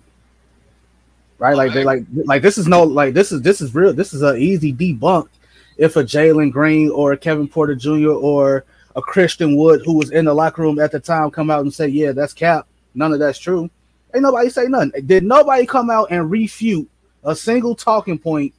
[1.39, 3.93] Right, like they like like this is no like this is this is real.
[3.93, 5.29] This is an easy debunk
[5.77, 8.11] if a Jalen Green or a Kevin Porter Jr.
[8.11, 11.61] or a Christian Wood who was in the locker room at the time come out
[11.61, 12.67] and say, "Yeah, that's cap.
[12.95, 13.71] None of that's true."
[14.17, 14.93] Ain't nobody say nothing.
[15.05, 16.89] Did nobody come out and refute
[17.23, 18.55] a single talking point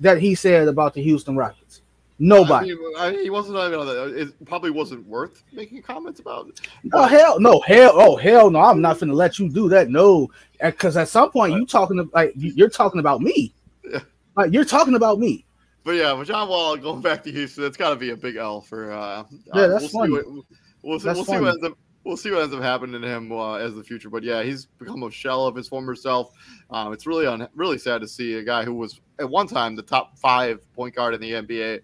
[0.00, 1.82] that he said about the Houston Rockets?
[2.18, 2.72] Nobody.
[2.72, 4.18] I mean, I he wasn't even.
[4.18, 6.60] It probably wasn't worth making comments about.
[6.92, 8.58] Oh hell, no, hell, oh hell, no!
[8.58, 9.90] I'm not gonna let you do that.
[9.90, 10.28] No,
[10.60, 13.54] because at some point you talking like you're talking about me.
[13.88, 14.00] Yeah.
[14.36, 15.46] Like you're talking about me.
[15.84, 18.34] But yeah, with John Wall going back to Houston, it's got to be a big
[18.34, 18.92] L for.
[18.92, 19.24] Uh,
[19.54, 20.08] yeah, that's uh, we'll funny.
[20.08, 20.44] See what,
[20.82, 21.78] we'll, that's we'll see what ends up.
[22.04, 24.64] We'll see what ends up happening to him uh, as the future, but yeah, he's
[24.64, 26.32] become a shell of his former self.
[26.70, 29.76] Um, it's really un- really sad to see a guy who was at one time
[29.76, 31.80] the top five point guard in the NBA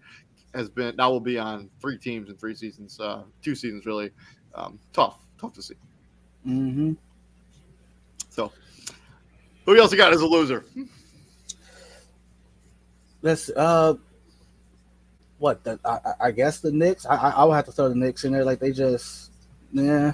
[0.54, 4.10] has been now will be on three teams in three seasons, uh, two seasons really.
[4.54, 5.74] Um, tough, tough to see.
[6.46, 6.92] Mm-hmm.
[8.30, 8.50] So,
[9.66, 10.64] who else you got as a loser?
[13.22, 13.94] let's uh
[15.38, 17.04] what the I, I guess the Knicks.
[17.04, 18.44] I, I would have to throw the Knicks in there.
[18.44, 19.32] Like they just
[19.72, 20.12] yeah.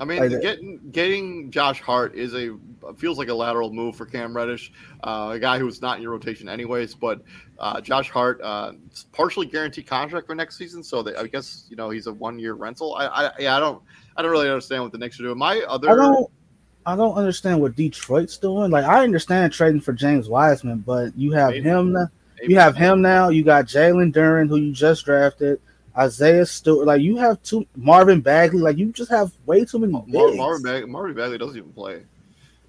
[0.00, 2.56] I mean, like getting getting Josh Hart is a
[2.96, 4.72] feels like a lateral move for Cam Reddish,
[5.04, 6.94] uh, a guy who's not in your rotation anyways.
[6.94, 7.20] But
[7.58, 8.72] uh, Josh Hart, uh,
[9.12, 12.38] partially guaranteed contract for next season, so they, I guess you know he's a one
[12.38, 12.94] year rental.
[12.94, 13.82] I I, yeah, I don't
[14.16, 15.36] I don't really understand what the Knicks are doing.
[15.36, 16.30] My other I don't
[16.86, 18.70] I don't understand what Detroit's doing.
[18.70, 21.68] Like I understand trading for James Wiseman, but you have Maybe.
[21.68, 21.92] him.
[21.92, 22.06] Now,
[22.42, 23.28] you have him now.
[23.28, 25.60] You got Jalen Duren, who you just drafted.
[25.96, 29.92] Isaiah Stewart, like you have two Marvin Bagley, like you just have way too many.
[29.92, 30.36] Bigs.
[30.36, 32.02] Marvin, Bag- Marvin Bagley doesn't even play.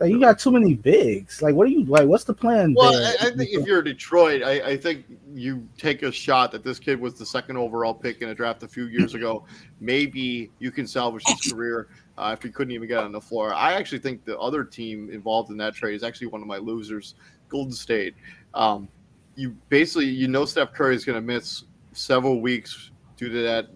[0.02, 1.44] Like you got too many bigs.
[1.44, 2.08] Like what are you like?
[2.08, 2.74] What's the plan?
[2.74, 6.64] Well, I, I, think if you're Detroit, I, I, think you take a shot that
[6.64, 9.46] this kid was the second overall pick in a draft a few years ago.
[9.80, 13.54] Maybe you can salvage his career uh, after he couldn't even get on the floor.
[13.54, 16.58] I actually think the other team involved in that trade is actually one of my
[16.58, 17.14] losers,
[17.48, 18.16] Golden State.
[18.56, 18.88] Um,
[19.36, 22.91] you basically you know Steph Curry is going to miss several weeks
[23.22, 23.68] due to that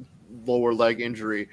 [0.45, 1.47] lower leg injury.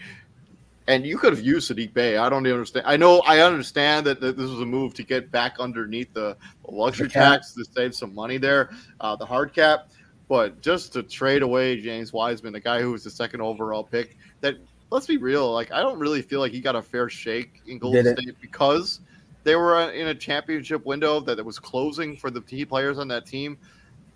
[0.89, 2.17] And you could have used Saddiq Bey.
[2.17, 2.87] I don't understand.
[2.89, 6.37] I know I understand that, that this was a move to get back underneath the,
[6.67, 8.71] luxury the tax to save some money there,
[9.01, 9.91] uh, the hard cap.
[10.29, 14.17] But just to trade away James Wiseman, the guy who was the second overall pick,
[14.41, 14.57] that
[14.91, 17.79] let's be real, like I don't really feel like he got a fair shake in
[17.79, 19.01] Golden State because
[19.45, 23.27] they were in a championship window that was closing for the key players on that
[23.27, 23.59] team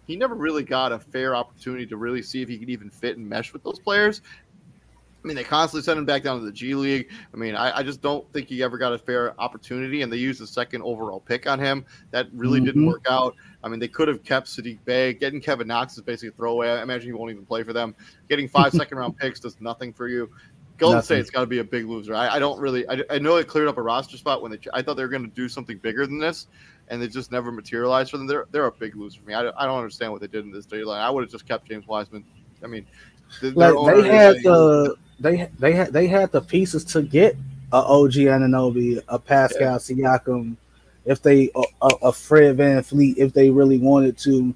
[0.07, 3.17] he never really got a fair opportunity to really see if he could even fit
[3.17, 4.23] and mesh with those players.
[5.27, 7.11] I mean, they constantly sent him back down to the G League.
[7.35, 10.19] I mean, I, I, just don't think he ever got a fair opportunity, and they
[10.19, 11.85] used the second overall pick on him.
[12.13, 12.67] That really mm-hmm.
[12.67, 13.35] didn't work out.
[13.65, 15.15] I mean, they could have kept Saddiq Bey.
[15.15, 16.69] Getting Kevin Knox is basically a throwaway.
[16.69, 17.97] I imagine he won't even play for them.
[18.29, 20.31] Getting five second round picks does nothing for you.
[20.79, 21.17] Golden Nothing.
[21.17, 22.15] State's got to be a big loser.
[22.15, 22.89] I, I don't really.
[22.89, 24.59] I, I, know it cleared up a roster spot when they.
[24.73, 26.47] I thought they were going to do something bigger than this,
[26.89, 28.27] and they just never materialized for them.
[28.27, 29.35] They're they're a big loser for me.
[29.35, 31.01] I, I don't understand what they did in this deadline.
[31.01, 32.25] I would have just kept James Wiseman.
[32.63, 32.87] I mean,
[33.43, 37.37] like they had the they they had they had the pieces to get
[37.73, 39.77] a OG Anunoby, a Pascal yeah.
[39.77, 40.57] Siakam,
[41.05, 44.55] if they a, a Fred VanVleet, if they really wanted to.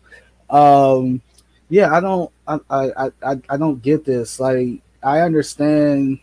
[0.49, 1.23] Um,
[1.69, 4.41] yeah, I don't I I I, I don't get this.
[4.41, 6.21] Like I understand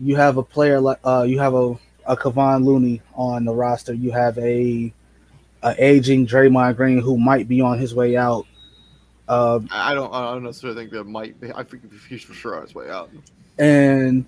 [0.00, 1.76] you have a player like uh you have a
[2.08, 3.92] a Kevon Looney on the roster.
[3.92, 4.92] You have a,
[5.62, 8.46] a aging Draymond Green who might be on his way out.
[9.28, 11.52] Uh, I don't I don't necessarily think that might be.
[11.52, 13.10] I think he's for sure on his way out.
[13.58, 14.24] And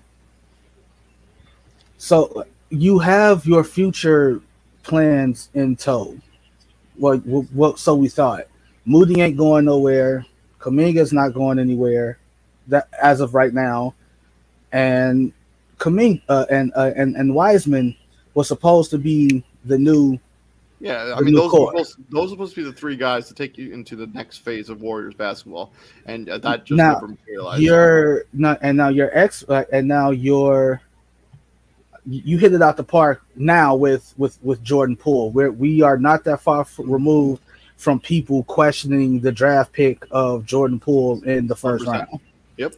[1.97, 4.41] so you have your future
[4.83, 6.17] plans in tow.
[6.97, 8.45] What what so we thought.
[8.85, 10.25] Moody ain't going nowhere.
[10.59, 12.19] Kuminga's not going anywhere
[12.67, 13.93] that as of right now,
[14.71, 15.33] and
[15.81, 17.95] Kuminga uh, and uh, and and Wiseman
[18.35, 20.17] was supposed to be the new.
[20.79, 23.33] Yeah, I mean those are, supposed, those are supposed to be the three guys to
[23.33, 25.73] take you into the next phase of Warriors basketball,
[26.05, 27.61] and uh, that just Now, never materialized.
[27.61, 30.81] Your not and now your ex uh, and now your
[32.07, 35.31] you hit it out the park now with with with Jordan Poole.
[35.31, 37.41] Where we are not that far f- removed
[37.77, 41.87] from people questioning the draft pick of Jordan Poole in the 1st 100%.
[41.87, 42.19] round.
[42.57, 42.75] Yep.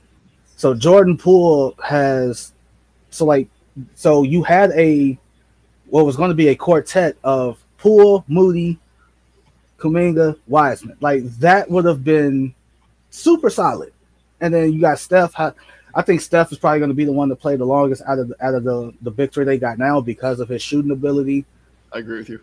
[0.56, 2.53] So Jordan Poole has
[3.14, 3.47] so like
[3.95, 5.18] so you had a
[5.88, 8.80] what was going to be a quartet of Poole, Moody,
[9.78, 10.97] Kuminga, Wiseman.
[11.01, 12.53] Like that would have been
[13.09, 13.93] super solid.
[14.41, 15.39] And then you got Steph.
[15.39, 18.20] I, think Steph is probably going to be the one to play the longest out
[18.20, 20.91] of the, out of the the big three they got now because of his shooting
[20.91, 21.45] ability.
[21.91, 22.41] I agree with you.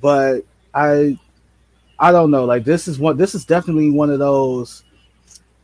[0.00, 0.44] But
[0.74, 1.18] I
[1.98, 2.44] I don't know.
[2.44, 3.16] Like this is one.
[3.16, 4.84] This is definitely one of those.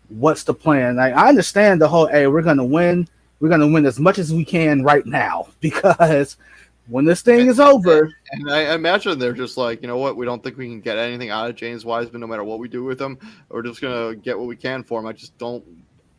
[0.09, 0.97] What's the plan?
[0.97, 2.07] Like I understand the whole.
[2.07, 3.09] Hey, we're gonna win.
[3.41, 6.37] We're gonna win as much as we can right now because
[6.89, 10.27] when this thing is over, And I imagine they're just like, you know what, we
[10.27, 12.83] don't think we can get anything out of James Wiseman, no matter what we do
[12.85, 13.19] with him.
[13.49, 15.07] We're just gonna get what we can for him.
[15.07, 15.65] I just don't.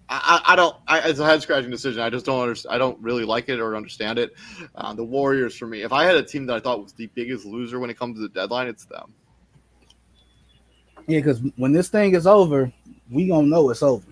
[0.09, 0.75] I, I I don't.
[0.87, 2.01] I, it's a head scratching decision.
[2.01, 2.73] I just don't understand.
[2.73, 4.33] I don't really like it or understand it.
[4.75, 7.07] Uh, the Warriors, for me, if I had a team that I thought was the
[7.07, 9.13] biggest loser when it comes to the deadline, it's them.
[11.07, 12.71] yeah, because when this thing is over,
[13.09, 14.07] we gonna know it's over.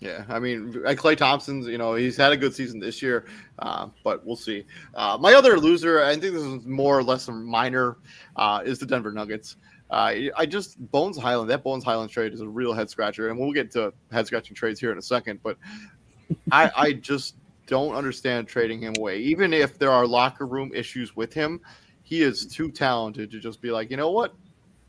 [0.00, 3.26] Yeah, I mean, Klay Thompson's, you know, he's had a good season this year,
[3.58, 4.64] uh, but we'll see.
[4.94, 7.98] Uh, my other loser, I think this is more or less a minor,
[8.36, 9.56] uh, is the Denver Nuggets.
[9.90, 13.38] Uh, I just Bones Hyland, that Bones Hyland trade is a real head scratcher, and
[13.38, 15.40] we'll get to head scratching trades here in a second.
[15.42, 15.58] But
[16.52, 17.34] I, I just
[17.66, 21.60] don't understand trading him away, even if there are locker room issues with him.
[22.02, 24.34] He is too talented to just be like, you know what,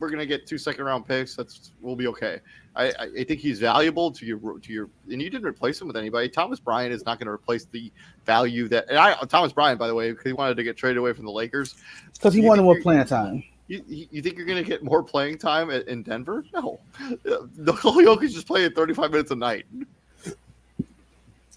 [0.01, 1.35] we're gonna get two second round picks.
[1.35, 2.39] That's we'll be okay.
[2.75, 5.87] I, I I think he's valuable to your to your and you didn't replace him
[5.87, 6.27] with anybody.
[6.27, 7.91] Thomas Bryant is not going to replace the
[8.25, 10.97] value that and I Thomas Bryant by the way because he wanted to get traded
[10.97, 11.75] away from the Lakers.
[12.13, 13.43] Because he You wanted more playing time.
[13.67, 16.43] You, you think you're going to get more playing time at, in Denver?
[16.53, 16.81] No,
[17.57, 19.65] Nikola Jokic is just playing 35 minutes a night.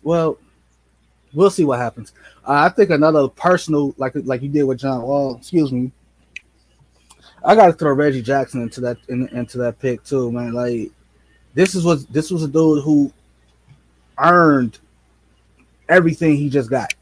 [0.05, 0.39] Well,
[1.33, 2.13] we'll see what happens.
[2.47, 5.37] Uh, I think another personal, like like you did with John Wall.
[5.37, 5.91] Excuse me.
[7.45, 10.53] I got to throw Reggie Jackson into that in, into that pick too, man.
[10.53, 10.91] Like
[11.55, 13.13] this is what this was a dude who
[14.19, 14.79] earned
[15.89, 16.95] everything he just got.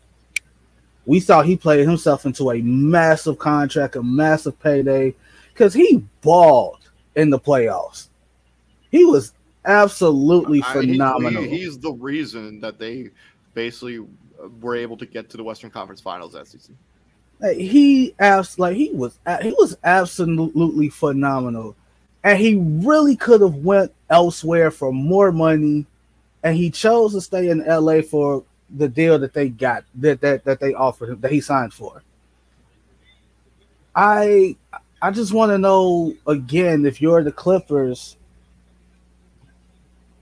[1.07, 5.15] We thought he played himself into a massive contract, a massive payday,
[5.53, 6.79] because he balled
[7.17, 8.09] in the playoffs.
[8.91, 9.33] He was
[9.65, 11.43] absolutely I- he- phenomenal.
[11.43, 13.11] he's the reason that they
[13.55, 14.05] basically
[14.61, 16.77] were able to get to the Western Conference Finals that season.
[17.43, 21.75] Like, he abs like he was he was absolutely phenomenal,
[22.23, 25.85] and he really could have went elsewhere for more money,
[26.45, 28.01] and he chose to stay in L.A.
[28.01, 28.45] for
[28.77, 32.03] the deal that they got that that that they offered him that he signed for.
[33.97, 34.57] I
[35.03, 38.17] I just want to know again if you're the Clippers,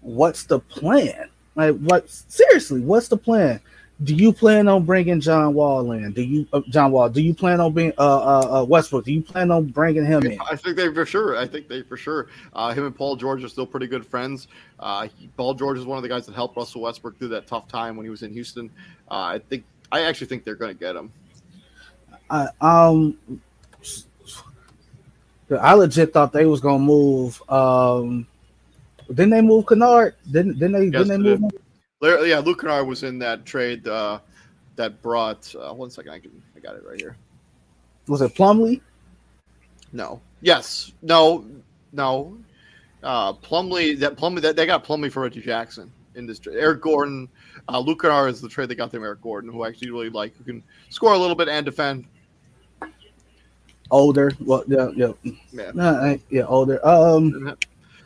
[0.01, 1.29] what's the plan?
[1.55, 3.61] Like what seriously, what's the plan?
[4.03, 6.13] Do you plan on bringing John Wall in?
[6.13, 7.11] Do you uh, John Wall?
[7.11, 9.05] Do you plan on being uh, uh, uh Westbrook?
[9.05, 10.39] Do you plan on bringing him in?
[10.51, 11.37] I think they for sure.
[11.37, 12.29] I think they for sure.
[12.55, 14.49] Uh, him and Paul George are still pretty good friends.
[14.79, 17.47] Uh, he- Paul George is one of the guys that helped Russell Westbrook through that
[17.47, 18.71] tough time when he was in Houston.
[19.11, 21.13] Uh, I think I actually think they're going to get him.
[22.31, 23.19] I, um,
[25.61, 27.43] I legit thought they was gonna move.
[27.51, 28.27] Um,
[29.09, 30.15] didn't they move Kennard?
[30.31, 30.85] Didn't didn't they?
[30.85, 31.61] Yes, didn't they they move did.
[32.03, 34.21] Yeah, Kennard was in that trade uh,
[34.77, 35.55] that brought.
[35.55, 37.17] Uh, one second, I can I got it right here.
[38.07, 38.81] Was it Plumlee?
[39.93, 40.21] No.
[40.41, 40.93] Yes.
[41.03, 41.45] No.
[41.93, 42.37] No.
[43.03, 43.99] Uh, Plumlee.
[43.99, 44.41] That Plumlee.
[44.41, 46.57] That they got Plumlee for Reggie Jackson in this trade.
[46.57, 47.29] Eric Gordon.
[47.69, 49.05] Uh, Kennard is the trade they got them.
[49.05, 52.07] Eric Gordon, who I actually really like, who can score a little bit and defend.
[53.91, 54.33] Older.
[54.41, 55.13] Well, yeah, yeah,
[55.53, 55.71] Yeah.
[55.75, 56.85] Nah, yeah, older.
[56.87, 57.57] Um,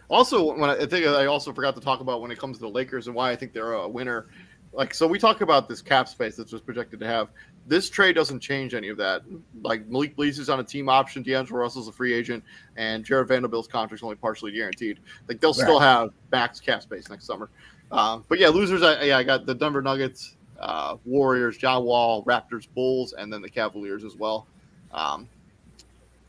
[0.09, 2.63] Also, when I, I think I also forgot to talk about when it comes to
[2.63, 4.27] the Lakers and why I think they're a winner.
[4.73, 7.29] Like, so we talk about this cap space that's was projected to have.
[7.67, 9.23] This trade doesn't change any of that.
[9.63, 12.43] Like Malik Beasley is on a team option, D'Angelo Russell's a free agent,
[12.77, 14.99] and Jarred Vanderbilt's contract's only partially guaranteed.
[15.29, 17.49] Like they'll still have max cap space next summer.
[17.93, 18.83] Um, but yeah, losers.
[18.83, 23.41] I, yeah, I got the Denver Nuggets, uh, Warriors, John Wall, Raptors, Bulls, and then
[23.41, 24.49] the Cavaliers as well.
[24.93, 25.29] Um,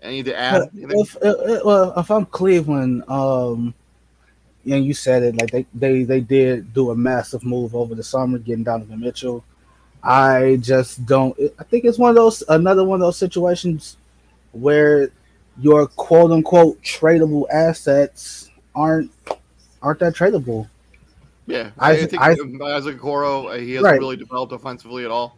[0.05, 0.69] any to add?
[0.73, 0.99] anything?
[0.99, 3.73] if, if, well, if I'm Cleveland, um,
[4.65, 8.03] and you said it, like they, they they did do a massive move over the
[8.03, 9.43] summer, getting Donovan Mitchell.
[10.03, 11.37] I just don't.
[11.59, 13.97] I think it's one of those another one of those situations
[14.51, 15.09] where
[15.59, 19.11] your quote unquote tradable assets aren't
[19.81, 20.67] aren't that tradable.
[21.47, 22.31] Yeah, I, I- think I-
[22.75, 23.99] Isaac Okoro, uh, he hasn't Right.
[23.99, 25.37] really developed offensively at all.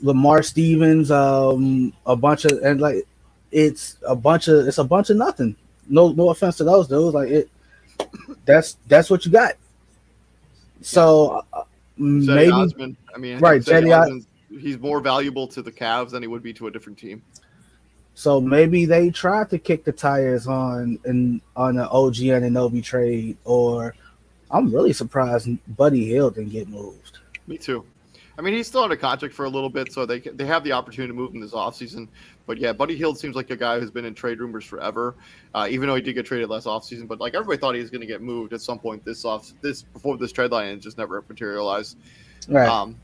[0.00, 3.06] Lamar Stevens, um, a bunch of and like
[3.54, 5.54] it's a bunch of it's a bunch of nothing.
[5.88, 7.14] No, no offense to those dudes.
[7.14, 7.50] Like it,
[8.44, 9.52] that's that's what you got.
[10.82, 11.62] So uh,
[11.96, 14.26] maybe Osman, I mean, Right, think Cedi Cedi Os- Osman's-
[14.62, 17.22] he's more valuable to the Cavs than he would be to a different team.
[18.14, 23.36] so maybe they tried to kick the tires on and on the OG Anunoby trade,
[23.44, 23.94] or
[24.50, 27.18] I'm really surprised Buddy Hield didn't get moved.
[27.46, 27.84] Me too.
[28.36, 30.72] I mean, he's still under contract for a little bit, so they they have the
[30.72, 32.08] opportunity to move him this offseason.
[32.46, 35.14] But yeah, Buddy Hield seems like a guy who's been in trade rumors forever,
[35.54, 37.08] uh, even though he did get traded last offseason.
[37.08, 39.52] But like everybody thought he was going to get moved at some point this off
[39.62, 41.96] this before this trade line and just never materialized.
[42.48, 42.68] Right.
[42.68, 42.96] Um,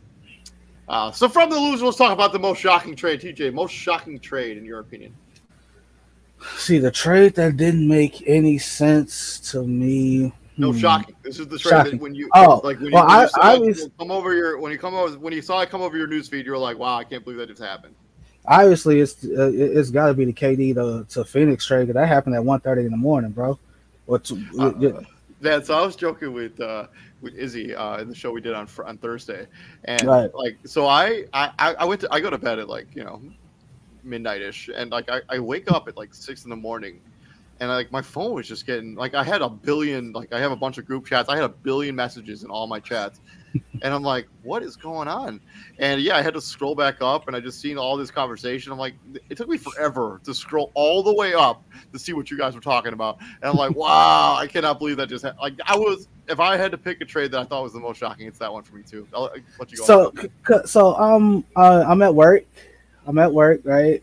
[0.89, 3.21] uh, so from the loser, let's talk about the most shocking trade.
[3.21, 5.15] TJ, most shocking trade in your opinion?
[6.57, 10.33] See the trade that didn't make any sense to me.
[10.57, 10.79] No hmm.
[10.79, 11.17] shocking.
[11.23, 11.93] This is the trade Shocking.
[11.93, 14.59] that when you Oh, like when you, well, you I- I was- come over your
[14.59, 16.59] when you come over when you saw it come over your news feed, you were
[16.59, 17.95] like, "Wow, I can't believe that just happened."
[18.47, 21.95] Obviously, it's uh, it- it's got to be the KD to, to Phoenix trade 'cause
[21.95, 23.59] that happened at 1.30 in the morning, bro.
[24.07, 24.31] What?
[24.59, 25.03] Uh,
[25.43, 26.87] Yeah, so I was joking with uh,
[27.23, 29.47] with Izzy uh, in the show we did on on Thursday,
[29.85, 30.31] and Right.
[30.35, 33.23] like so I, I I went to I go to bed at like you know
[34.03, 37.01] midnight ish, and like I, I wake up at like six in the morning,
[37.61, 40.53] and like my phone was just getting like I had a billion like I have
[40.53, 43.21] a bunch of group chats, I had a billion messages in all my chats,
[43.83, 45.41] and I'm like, what is going on?
[45.79, 48.73] And yeah, I had to scroll back up, and I just seen all this conversation.
[48.73, 48.95] I'm like,
[49.29, 52.55] it took me forever to scroll all the way up to see what you guys
[52.55, 53.19] were talking about.
[53.21, 55.41] And I'm like, wow, I cannot believe that just happened.
[55.41, 57.81] Like, I was, if I had to pick a trade that I thought was the
[57.81, 59.07] most shocking, it's that one for me too.
[59.15, 59.85] I'll I'll let you go.
[59.85, 60.13] so
[60.65, 62.45] so um uh, I'm at work.
[63.07, 64.03] I'm at work, right?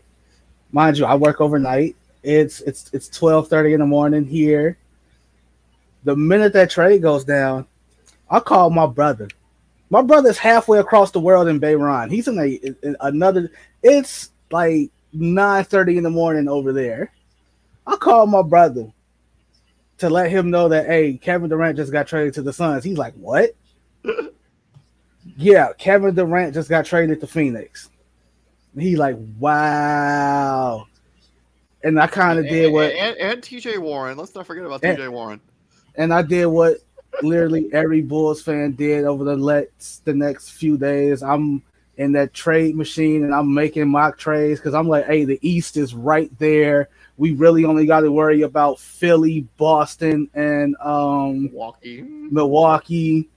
[0.72, 1.96] Mind you, I work overnight.
[2.22, 4.76] It's it's it's 12:30 in the morning here.
[6.04, 7.66] The minute that trade goes down,
[8.30, 9.28] I call my brother.
[9.90, 12.10] My brother's halfway across the world in Bahrain.
[12.10, 12.46] He's in a
[12.86, 13.50] in another.
[13.82, 17.12] It's like 9:30 in the morning over there.
[17.86, 18.92] I call my brother
[19.98, 22.84] to let him know that hey, Kevin Durant just got traded to the Suns.
[22.84, 23.50] He's like, what?
[25.36, 27.90] yeah, Kevin Durant just got traded to Phoenix.
[28.74, 30.86] And he like, wow.
[31.82, 34.16] And I kind of did what and, and TJ Warren.
[34.18, 35.40] Let's not forget about And- TJ Warren.
[35.94, 36.78] and I did what
[37.22, 41.22] literally every Bulls fan did over the let's the next few days.
[41.22, 41.62] I'm
[41.96, 45.76] in that trade machine and I'm making mock trades because I'm like, hey, the East
[45.76, 46.88] is right there.
[47.16, 52.02] We really only got to worry about Philly, Boston, and um, Milwaukee.
[52.02, 53.28] Milwaukee.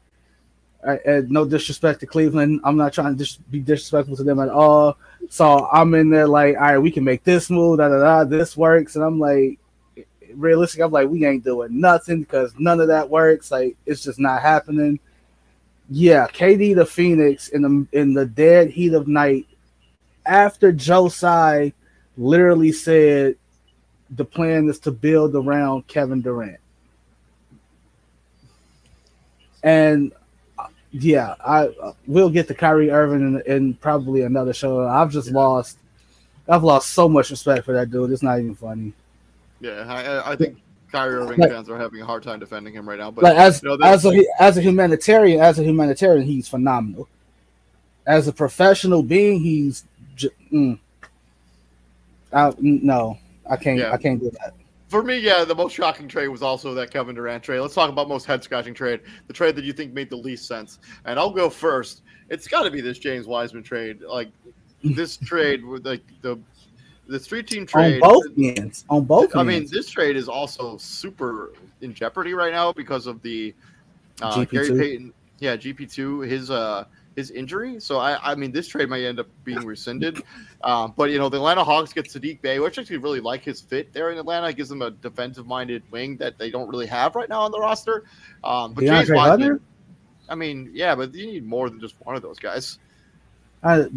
[0.87, 2.61] Uh, uh, no disrespect to Cleveland.
[2.63, 4.97] I'm not trying to dis- be disrespectful to them at all.
[5.29, 7.77] So I'm in there like, all right, we can make this move.
[7.77, 8.23] Da da da.
[8.23, 9.59] This works, and I'm like,
[10.35, 10.81] realistic.
[10.81, 13.51] I'm like, we ain't doing nothing because none of that works.
[13.51, 14.99] Like, it's just not happening.
[15.89, 19.45] Yeah, KD the Phoenix in the in the dead heat of night
[20.25, 21.73] after Tsai
[22.17, 23.35] literally said
[24.11, 26.59] the plan is to build around Kevin Durant.
[29.63, 30.11] And
[30.57, 34.87] uh, yeah, I uh, will get to Kyrie Irving in, in probably another show.
[34.87, 35.77] I've just lost,
[36.47, 38.11] I've lost so much respect for that dude.
[38.11, 38.93] It's not even funny.
[39.61, 40.57] Yeah, I, I- think
[40.91, 43.11] Kyrie Irving Like- fans are having a hard time defending him right now.
[43.11, 47.07] But Like as you know, as a as a humanitarian, as a humanitarian, he's phenomenal.
[48.05, 49.85] As a professional being, he's
[50.15, 50.77] j- mm.
[52.33, 53.17] I, no,
[53.49, 53.79] I can't.
[53.79, 53.91] Yeah.
[53.91, 54.53] I can't do that.
[54.87, 57.59] for me, yeah, the most shocking trade was also that Kevin Durant trade.
[57.59, 60.47] Let's talk about most head scratching trade, the trade that you think made the least
[60.47, 60.79] sense.
[61.05, 62.01] And I'll go first.
[62.29, 64.01] It's got to be this James Wiseman trade.
[64.01, 64.29] Like
[64.83, 66.37] this trade with like the
[67.11, 68.85] the three team trade On both ends.
[68.89, 69.35] On both.
[69.35, 69.71] I mean, ends.
[69.71, 71.51] this trade is also super
[71.81, 73.53] in jeopardy right now because of the
[74.21, 74.49] uh, GP2.
[74.49, 75.13] Gary Payton.
[75.39, 76.21] Yeah, GP two.
[76.21, 76.85] His uh
[77.15, 77.79] his injury.
[77.79, 80.23] So I I mean this trade might end up being rescinded.
[80.63, 83.59] Um, but you know the Atlanta Hawks get Saddiq Bey, which actually really like his
[83.59, 84.49] fit there in Atlanta.
[84.49, 87.51] It gives them a defensive minded wing that they don't really have right now on
[87.51, 88.03] the roster.
[88.43, 89.59] Um, but James Wiseman.
[90.29, 92.77] I mean, yeah, but you need more than just one of those guys.
[93.63, 93.87] I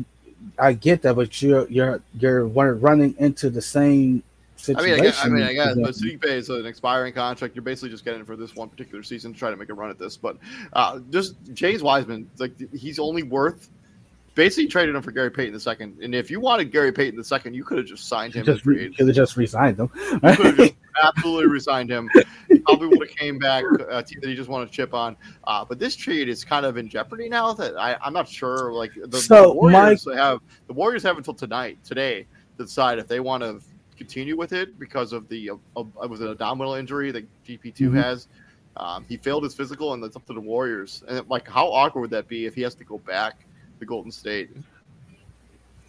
[0.58, 4.22] I get that, but you're you're you're running into the same
[4.68, 5.00] I mean, situation.
[5.00, 7.54] I guess, I mean, I guess, but Saddiq is an expiring contract.
[7.54, 9.90] You're basically just getting for this one particular season to try to make a run
[9.90, 10.16] at this.
[10.16, 10.38] But
[10.72, 13.68] uh, just James Wiseman, like he's only worth
[14.34, 15.98] basically traded him for Gary Payton the second.
[16.02, 18.66] And if you wanted Gary Payton the second, you could have just signed him just
[18.66, 19.90] re- could have just resigned them.
[19.94, 22.08] You could have just absolutely resigned him.
[22.48, 25.16] He probably would have came back a team that he just wanted to chip on.
[25.44, 27.52] Uh, but this trade is kind of in jeopardy now.
[27.52, 28.72] That I, I'm not sure.
[28.72, 32.26] Like the, So, the Warriors have the Warriors have until tonight, today,
[32.58, 33.60] to decide if they want to
[33.96, 37.90] continue with it because of the uh, uh, was an abdominal injury that GP 2
[37.90, 38.02] Mhm.
[38.02, 38.28] has.
[38.76, 41.04] Um, he failed his physical, and that's up to the Warriors.
[41.06, 43.46] And like, how awkward would that be if he has to go back
[43.78, 44.50] to Golden State?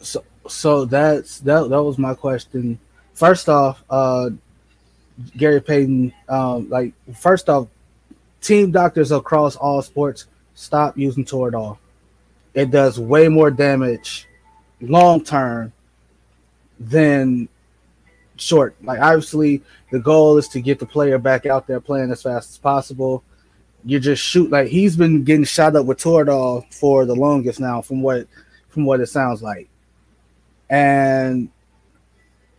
[0.01, 2.79] So so that's that that was my question.
[3.13, 4.29] First off, uh
[5.37, 7.67] Gary Payton, um, like first off,
[8.41, 11.77] team doctors across all sports stop using Toradol.
[12.53, 14.27] It does way more damage
[14.81, 15.73] long term
[16.79, 17.47] than
[18.37, 18.75] short.
[18.83, 19.61] Like obviously,
[19.91, 23.23] the goal is to get the player back out there playing as fast as possible.
[23.85, 27.81] You just shoot like he's been getting shot up with Toradol for the longest now,
[27.81, 28.27] from what
[28.69, 29.69] from what it sounds like.
[30.69, 31.49] And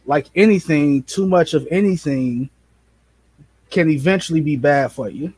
[0.06, 2.48] like anything, too much of anything
[3.70, 5.32] can eventually be bad for you.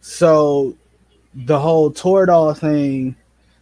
[0.00, 0.76] So
[1.34, 3.16] the whole Toradol thing,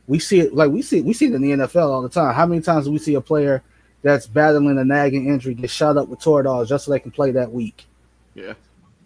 [0.07, 2.34] we see it like we see we see it in the NFL all the time.
[2.34, 3.62] How many times do we see a player
[4.03, 7.30] that's battling a nagging injury get shot up with Toradol just so they can play
[7.30, 7.86] that week?
[8.34, 8.55] Yeah.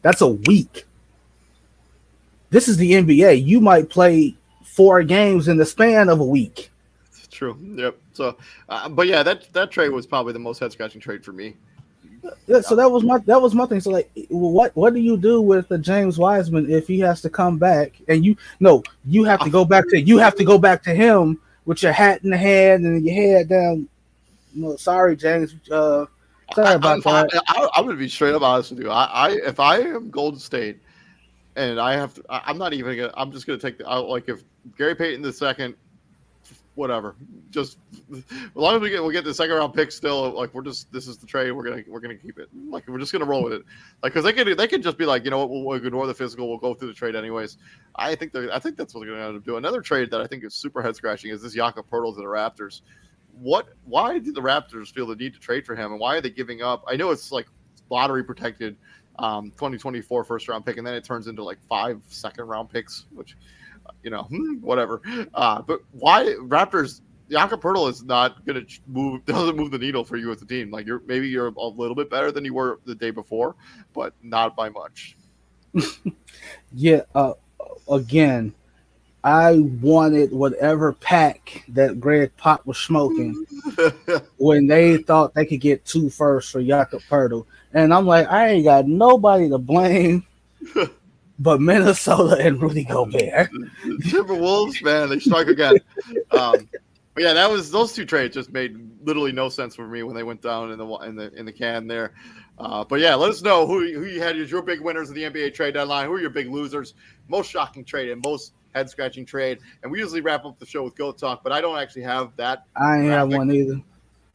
[0.03, 0.85] That's a week.
[2.51, 3.45] This is the NBA.
[3.45, 6.71] You might play four games in the span of a week.
[7.31, 7.59] True.
[7.61, 7.99] Yep.
[8.15, 8.37] So,
[8.69, 11.55] uh, but yeah, that that trade was probably the most head scratching trade for me.
[12.47, 13.81] Yeah, so that was my that was my thing.
[13.81, 17.31] So like, what what do you do with the James Wiseman if he has to
[17.31, 20.57] come back and you no you have to go back to you have to go
[20.59, 23.89] back to him with your hat in the hand and your head down.
[24.55, 25.55] No, sorry, James.
[25.71, 26.07] Uh,
[26.55, 27.43] sorry about I, that.
[27.49, 28.91] I, am gonna be straight up honest with you.
[28.91, 30.79] I, I if I am Golden State
[31.57, 33.13] and I have to, I, am not even gonna.
[33.17, 34.09] I'm just gonna take the out.
[34.09, 34.43] Like if
[34.77, 35.75] Gary Payton the second
[36.77, 37.17] whatever.
[37.51, 37.79] Just
[38.15, 38.23] as
[38.55, 40.31] long as we get we'll get the second round pick still.
[40.31, 41.51] Like we're just this is the trade.
[41.51, 42.49] We're gonna we're gonna keep it.
[42.69, 43.63] Like we're just gonna roll with it.
[44.03, 46.07] Like because they could they could just be like you know what we'll, we'll ignore
[46.07, 46.49] the physical.
[46.49, 47.59] We'll go through the trade anyways.
[47.97, 49.59] I think they I think that's what they're gonna end up doing.
[49.59, 52.27] Another trade that I think is super head scratching is this Jakob Poeltl to the
[52.27, 52.83] Raptors.
[53.41, 53.69] What?
[53.85, 56.31] Why did the Raptors feel the need to trade for him, and why are they
[56.31, 56.85] giving up?
[56.87, 57.47] I know it's like
[57.91, 58.77] lottery protected.
[59.19, 63.07] Um, 2024 first round pick, and then it turns into like five second round picks,
[63.15, 63.37] which
[64.03, 65.01] you know, hmm, whatever.
[65.35, 67.01] Uh, but why Raptors?
[67.29, 69.25] Jakob Poeltl is not going to move.
[69.27, 70.71] Doesn't move the needle for you as a team.
[70.71, 73.57] Like you're maybe you're a little bit better than you were the day before,
[73.95, 75.17] but not by much.
[76.73, 77.03] yeah.
[77.15, 77.33] Uh,
[77.91, 78.55] again,
[79.25, 83.45] I wanted whatever pack that Greg Pop was smoking
[84.37, 87.45] when they thought they could get two firsts for Jakob Poeltl.
[87.77, 90.25] And I'm like, I ain't got nobody to blame
[91.39, 93.51] but Minnesota and Rudy Gobert.
[93.85, 95.77] Timberwolves, man, they strike again.
[96.31, 96.71] Um,
[97.13, 100.17] but yeah, that was those two trades just made literally no sense for me when
[100.17, 102.15] they went down in the in the in the can there.
[102.59, 105.15] Uh, but yeah, let us know who who you had as your big winners of
[105.15, 106.07] the NBA trade deadline.
[106.07, 106.95] Who are your big losers?
[107.29, 109.59] Most shocking trade and most head scratching trade.
[109.83, 112.35] And we usually wrap up the show with Goat Talk, but I don't actually have
[112.37, 112.65] that.
[112.75, 113.83] I ain't have one either.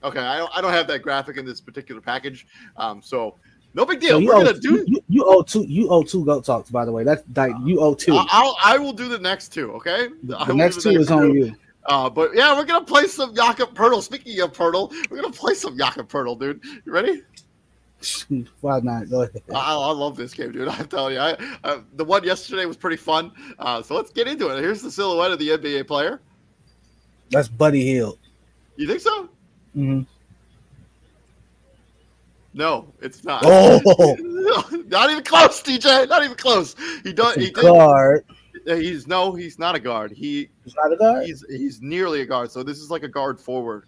[0.03, 2.47] Okay, I don't I don't have that graphic in this particular package.
[2.77, 3.35] Um, so
[3.73, 4.19] no big deal.
[4.19, 4.83] So We're owe, gonna do.
[4.87, 5.63] You, you, owe two.
[5.63, 7.03] You owe two goat talks, by the way.
[7.03, 8.15] That's like you owe two.
[8.15, 8.57] I'll.
[8.63, 9.71] I will do the next two.
[9.73, 10.09] Okay.
[10.23, 11.55] The next two is on you.
[11.85, 14.01] Uh, but yeah, we're gonna play some Jakob Poeltl.
[14.01, 16.61] Speaking of Poeltl, we're gonna play some Jakob Poeltl, dude.
[16.85, 17.23] You ready?
[18.61, 19.09] Why not?
[19.09, 19.41] Go ahead.
[19.53, 20.67] I, I love this game, dude.
[20.67, 23.31] I'm telling you, I, uh, the one yesterday was pretty fun.
[23.57, 24.59] Uh, so let's get into it.
[24.61, 26.21] Here's the silhouette of the NBA player.
[27.29, 28.19] That's Buddy Hield.
[28.75, 29.29] You think so?
[29.75, 30.01] Mm-hmm.
[32.53, 33.43] No, it's not.
[33.45, 34.17] Oh,
[34.87, 36.07] not even close, DJ.
[36.09, 36.75] Not even close.
[37.03, 37.35] He does.
[37.35, 38.25] He guard.
[38.65, 39.33] He's no.
[39.33, 40.11] He's not a guard.
[40.11, 40.49] He.
[40.65, 41.25] He's not a guard.
[41.25, 42.51] He's he's nearly a guard.
[42.51, 43.85] So this is like a guard forward.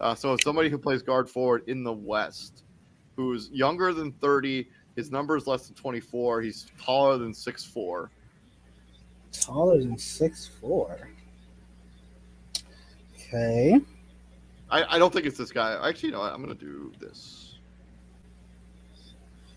[0.00, 2.64] Uh, so somebody who plays guard forward in the West,
[3.16, 4.68] who's younger than thirty.
[4.96, 6.42] His number is less than twenty four.
[6.42, 8.10] He's taller than six four.
[9.30, 11.10] Taller than six four.
[13.14, 13.80] Okay.
[14.70, 15.76] I, I don't think it's this guy.
[15.88, 16.22] Actually, you know?
[16.22, 17.54] I'm gonna do this.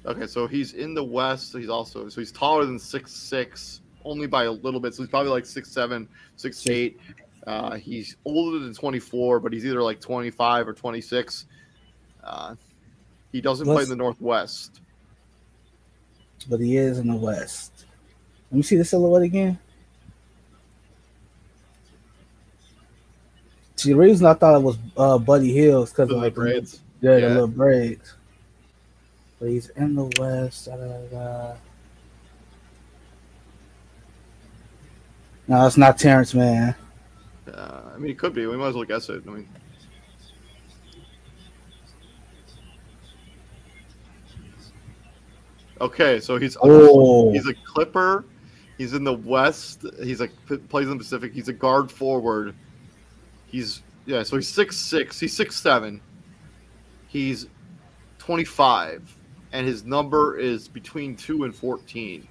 [0.06, 1.52] Okay, so he's in the West.
[1.52, 4.94] So He's also so he's taller than six six, only by a little bit.
[4.94, 7.00] So he's probably like six seven, six eight.
[7.48, 11.46] Uh, he's older than twenty four, but he's either like twenty five or twenty six.
[12.24, 12.56] Uh,
[13.32, 14.82] he doesn't play in the Northwest,
[16.50, 17.86] but he is in the West.
[18.52, 19.60] Let me see the silhouette again.
[23.84, 26.80] The reason I thought it was uh, Buddy Hield because of like braids.
[27.02, 28.14] Yeah, yeah, the little braids
[29.44, 30.68] but he's in the West.
[30.68, 31.56] Da, da, da.
[35.50, 36.74] No, it's not Terance Mann.
[37.54, 38.46] Uh, I mean, it could be.
[38.46, 39.22] We might as well guess it.
[39.28, 39.50] I mean,
[45.82, 47.34] okay, so he's oh.
[47.34, 48.24] he's a Clipper.
[48.78, 49.86] He's in the West.
[50.02, 50.32] He's like
[50.70, 51.34] plays in the Pacific.
[51.34, 52.56] He's a guard forward.
[53.54, 54.24] He's yeah.
[54.24, 55.20] So he's six six.
[55.20, 56.02] He's six seven.
[57.08, 57.46] He's
[58.18, 59.16] twenty five
[59.52, 62.28] and his number is between two and fourteen.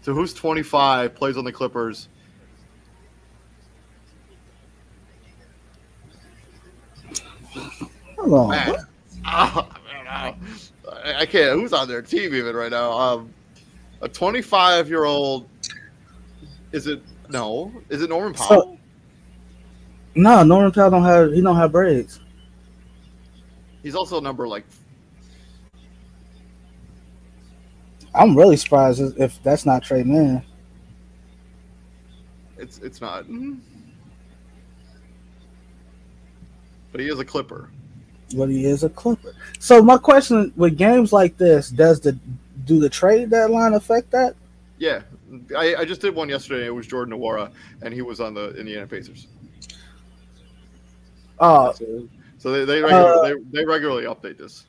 [0.00, 2.08] So who's twenty five, plays on the Clippers?
[8.18, 8.48] Hold on.
[8.50, 8.76] Man.
[9.26, 9.68] Oh,
[10.08, 10.34] I.
[11.04, 11.60] I can't.
[11.60, 12.90] Who's on their team even right now?
[12.92, 13.32] Um,
[14.00, 15.48] a 25 year old.
[16.72, 17.72] Is it no?
[17.90, 18.79] Is it Norman So- Powell?
[20.14, 22.20] No, Norman Powell don't have he don't have braids.
[23.82, 24.64] He's also number like.
[28.14, 30.42] I'm really surprised if- that's not Terance Mann.
[32.58, 33.24] It's it's not.
[33.24, 33.54] Mm-hmm.
[36.92, 37.70] But he is a Clipper.
[38.36, 39.32] But he is a Clipper.
[39.60, 42.18] So my question with games like this, does the
[42.64, 44.34] do the trade deadline affect that?
[44.78, 45.02] Yeah,
[45.56, 46.66] I, I just did one yesterday.
[46.66, 47.52] It was Jordan Nwora,
[47.82, 49.28] and he was on the Indiana Pacers.
[51.40, 54.66] Oh, So, so they they, regular, Uh, they they regularly update this.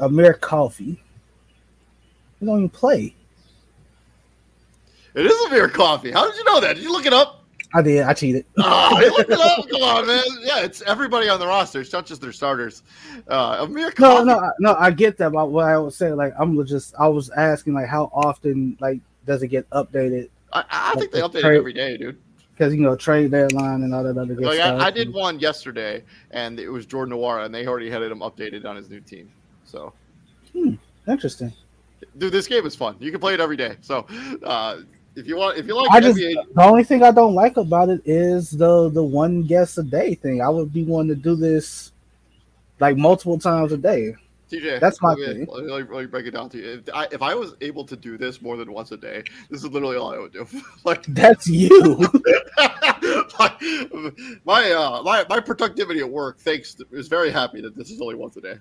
[0.00, 1.00] Amir Coffey.
[2.40, 3.14] He don't even play.
[5.14, 6.10] It is Amir Coffey.
[6.10, 6.74] How did you know that?
[6.76, 7.44] Did you look it up?
[7.74, 8.02] I did.
[8.02, 8.44] I cheated.
[8.58, 9.66] Oh, you looked it up.
[9.70, 10.22] Come on, man.
[10.40, 11.80] Yeah, it's everybody on the roster.
[11.80, 12.82] It's not just their starters.
[13.28, 14.24] Uh, Amir No, Coffey.
[14.26, 14.74] no, I- no.
[14.78, 15.32] I get that.
[15.32, 19.00] But what I was saying, like, I'm just, I was asking, like, how often, like,
[19.26, 20.28] does it get updated?
[20.52, 22.18] I, I think they update it every day, dude.
[22.52, 24.80] Because you know, trade deadline and all that other good Like stuff.
[24.80, 28.20] I, I did one yesterday, and it was Jordan Nwora, and they already had him
[28.20, 29.30] updated on his new team.
[29.64, 29.92] So,
[31.08, 31.52] Interesting.
[32.18, 32.96] dude, this game is fun.
[33.00, 33.76] You can play it every day.
[33.80, 34.06] So,
[34.42, 34.82] uh,
[35.16, 37.56] if you want, if you like I just NBA, the only thing I don't like
[37.56, 40.40] about it is the the one guest a day thing.
[40.40, 41.92] I would be wanting to do this
[42.80, 44.14] like multiple times a day.
[44.52, 45.46] TJ, That's my let me, thing.
[45.48, 46.82] Let me, let me break it down to you.
[46.86, 49.64] If I, if I was able to do this more than once a day, this
[49.64, 50.46] is literally all I would do.
[50.84, 51.70] like, That's you.
[53.38, 53.60] like,
[54.44, 58.14] my uh my, my productivity at work thanks is very happy that this is only
[58.14, 58.56] once a day.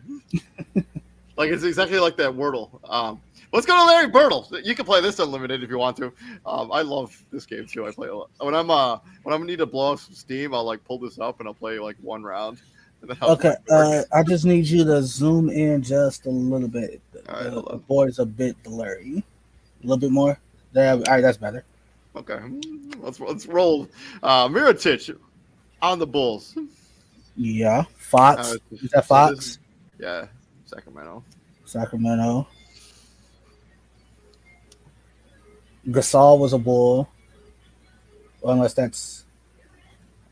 [1.38, 2.80] like it's exactly like that Wordle.
[2.90, 3.22] Um,
[3.52, 4.64] let's go to Larry Birtle.
[4.64, 6.14] You can play this unlimited if you want to.
[6.46, 7.86] Um, I love this game too.
[7.86, 8.30] I play a lot.
[8.40, 11.20] When I'm uh when I'm need to blow off some steam, I'll like pull this
[11.20, 12.62] up and I'll play like one round.
[13.22, 17.02] Okay, uh, I just need you to zoom in just a little bit.
[17.28, 19.24] Right, the, board is a bit blurry.
[19.84, 20.40] A little bit more.
[20.74, 20.94] There.
[20.94, 21.66] All right, that's better.
[22.16, 22.40] Okay,
[23.00, 23.88] let's let's roll.
[24.22, 25.18] Uh, Mirotic
[25.82, 26.56] on the Bulls.
[27.36, 28.54] Yeah, Fox.
[28.54, 29.36] Uh, is that Fox?
[29.36, 29.60] this-
[30.00, 30.28] yeah,
[30.66, 31.24] Sacramento.
[31.66, 32.48] Sacramento.
[35.88, 37.10] Gasol was a bull.
[38.44, 39.26] Unless that's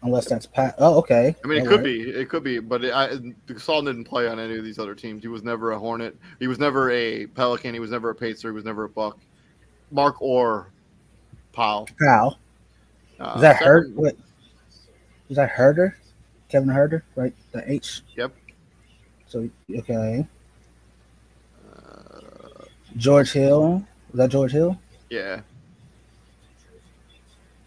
[0.03, 0.75] unless that's Pat.
[0.77, 1.35] Oh, okay.
[1.43, 3.09] I mean, it could be, it could be, but it, I,
[3.47, 5.21] Gasol didn't play on any of these other teams.
[5.23, 6.17] He was never a Hornet.
[6.39, 7.73] He was never a Pelican.
[7.73, 8.49] He was never a Pacer.
[8.49, 9.17] He was never a Buck.
[9.91, 10.71] Mark or
[11.53, 11.87] Powell.
[12.01, 12.37] Powell.
[13.19, 13.87] Uh, Is that Hurt?
[13.87, 14.15] Sacramento- What?
[15.29, 15.93] Is that Huerter?
[16.47, 17.33] Kevin Huerter, right?
[17.51, 18.01] The H.
[18.15, 18.33] Yep.
[19.27, 19.47] So
[19.77, 20.25] okay.
[21.75, 22.19] Uh,
[22.97, 23.85] George Hill.
[24.11, 24.79] Is that George Hill?
[25.09, 25.41] yeah.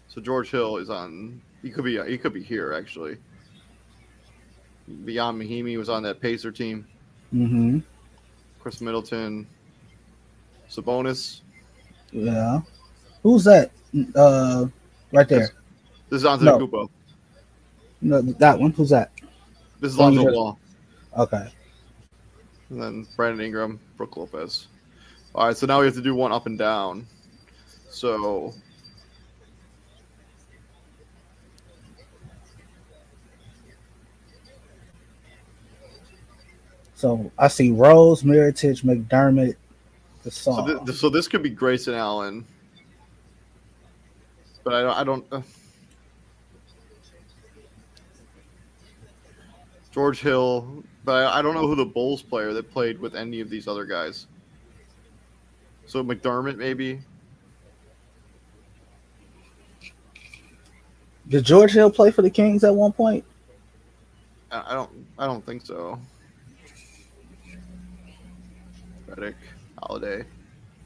[0.09, 1.41] So George Hill is on.
[1.63, 1.99] He could be.
[2.03, 3.17] He could be here actually.
[5.05, 6.85] Beyond Mahinmi was on that Pacer team.
[7.33, 7.79] Mm-hmm.
[8.59, 9.47] Khris Middleton.
[10.69, 11.41] Sabonis.
[12.11, 12.59] Yeah.
[13.23, 13.71] Who's that?
[14.13, 14.65] Uh,
[15.11, 15.49] right there.
[16.09, 16.59] This is Anthony No.
[16.59, 16.89] Kupo.
[18.01, 18.71] No, that one.
[18.71, 19.11] Who's that?
[19.79, 20.25] This is Lonzo.
[20.25, 20.59] Ball.
[21.17, 21.47] Okay.
[22.69, 24.67] And then Brandon Ingram, Brooke Lopez.
[25.35, 27.07] All right, so now we have to do one up and down.
[27.89, 28.53] So
[37.03, 39.57] So I see Rose, Mirotic, McDermott,
[40.23, 40.87] the so, song.
[40.93, 42.45] so this could be Grayson Allen,
[44.63, 44.97] but I don't.
[44.97, 45.41] I don't uh,
[49.91, 53.41] George Hill, but I, I don't know who the Bulls player that played with any
[53.41, 54.27] of these other guys.
[55.85, 57.01] So McDermott, maybe.
[61.27, 63.25] Did George Hill play for the Kings at one point?
[64.53, 65.05] I I don't.
[65.19, 65.99] I don't think so.
[69.15, 69.35] Redick,
[69.81, 70.25] Holiday.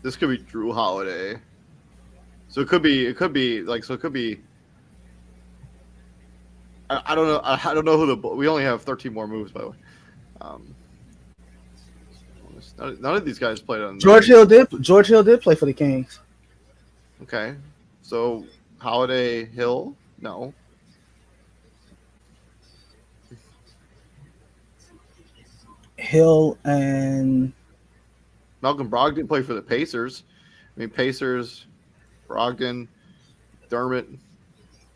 [0.04, 1.40] This could be Jrue Holiday.
[2.50, 3.06] So it could be.
[3.06, 3.84] It could be like.
[3.84, 4.40] So it could be.
[6.90, 7.40] I, I don't know.
[7.40, 8.16] I, I don't know who the.
[8.16, 9.78] We only have 13 more moves, by the way.
[10.42, 10.76] Um,
[12.78, 14.68] none, none of these guys played on George Hill did.
[14.82, 16.20] George Hill did play for the Kings.
[17.24, 17.56] Okay,
[18.02, 18.46] so
[18.78, 19.96] Holiday Hill.
[20.20, 20.54] No.
[25.98, 27.52] Hill and
[28.62, 30.24] Malcolm Brogdon played for the Pacers.
[30.76, 31.66] I mean, Pacers,
[32.28, 32.88] Brogdon,
[33.70, 34.08] Dermott,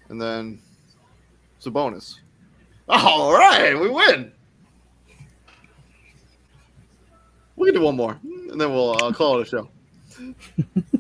[0.10, 0.60] and then
[1.62, 2.20] Sabonis.
[2.90, 4.32] All right, we win.
[7.56, 9.70] We can do one more, and then we'll uh, call it a show.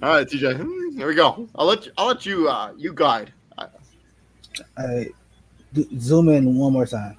[0.03, 1.49] All right, TJ, here we go.
[1.55, 3.33] I'll let you, I'll let you uh, you guide.
[3.57, 3.67] All
[4.77, 5.11] right,
[5.97, 7.17] zoom in one more time.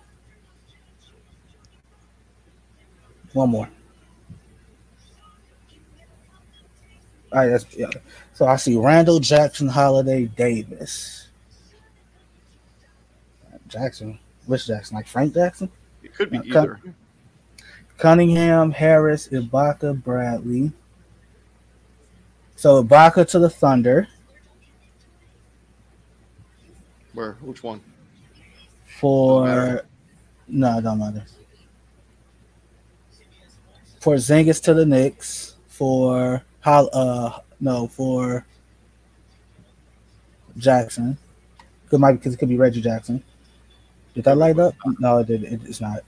[3.32, 3.68] One more.
[7.32, 7.88] All right, that's yeah.
[8.34, 11.28] So I see Randall Jackson, Holiday, Davis.
[13.68, 14.96] Jackson, which Jackson?
[14.96, 15.70] Like Frank Jackson?
[16.02, 16.80] It could be Uh, either.
[17.96, 20.72] Cunningham, Harris, Ibaka, Bradley.
[22.56, 24.06] So Ibaka to the Thunder
[27.14, 27.32] Where?
[27.40, 27.80] Which one?
[28.98, 29.82] for
[30.48, 31.24] no, it don't matter.
[34.00, 38.46] Porzingis to the Knicks for uh no for
[40.56, 41.18] Jackson.
[41.88, 43.22] Could might because it could be Reggie Jackson.
[44.14, 44.74] Did that light up?
[44.98, 45.44] No, it did.
[45.44, 46.00] It, it's not.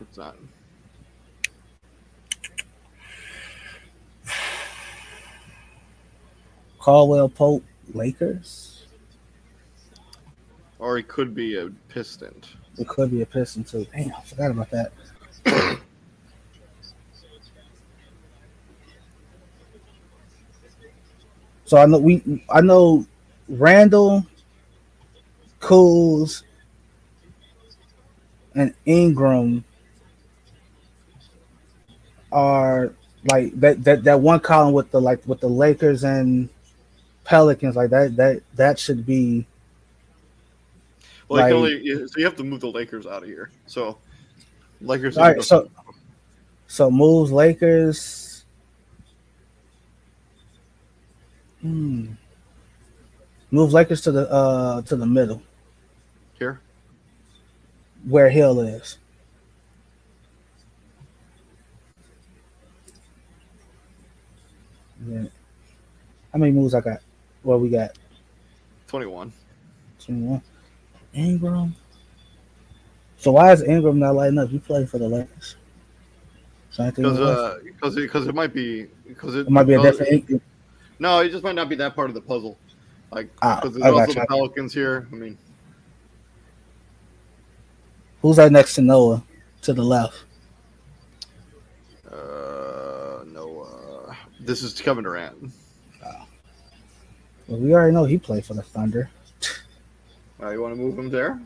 [0.00, 0.36] It's not.
[6.78, 8.86] Caldwell Pope, Lakers.
[10.78, 12.34] Or he could be a piston.
[12.78, 13.86] It could be a Piston too.
[13.92, 14.92] Damn, I forgot about that.
[21.70, 23.06] so I know we I know
[23.48, 24.26] Randall,
[25.60, 26.42] Cools,
[28.56, 29.62] and Ingram
[32.32, 32.92] are
[33.30, 36.48] like that that that one column with the like with the Lakers and
[37.22, 39.46] Pelicans like that that that should be
[41.28, 41.54] Well, you Like-
[41.86, 43.52] only, so you have to move the Lakers out of here.
[43.66, 43.96] So,
[44.80, 45.16] Lakers.
[45.16, 45.70] All right, so-
[46.66, 48.29] So moves Lakers.
[51.62, 52.12] Hmm.
[53.50, 55.42] Move Lakers to the uh to the middle
[56.38, 56.60] here.
[58.08, 58.98] where Hill is.
[65.06, 65.24] Yeah.
[66.32, 67.00] How many moves I got?
[67.42, 67.90] What we got?
[68.86, 69.32] 21.
[69.98, 70.42] 21.
[71.14, 71.74] Ingram.
[73.16, 74.52] So why is Ingram not lighting up?
[74.52, 75.56] You play for the Lakers.
[76.70, 79.74] So I think Because uh, because it, it might be because it, it might be
[79.74, 80.42] a different.
[81.00, 82.58] No, it just might not be that part of the puzzle.
[83.10, 85.08] Like Ah, because I there's also the Pelicans here.
[85.10, 85.36] I mean,
[88.22, 89.24] Who's that next to Noah?
[89.62, 90.24] To the left.
[92.06, 93.66] uh, no.
[94.08, 95.52] Uh, this is Kevin Durant.
[97.48, 99.10] Well, we already know he played for the Thunder.
[100.40, 101.40] Uh, you want to move him there?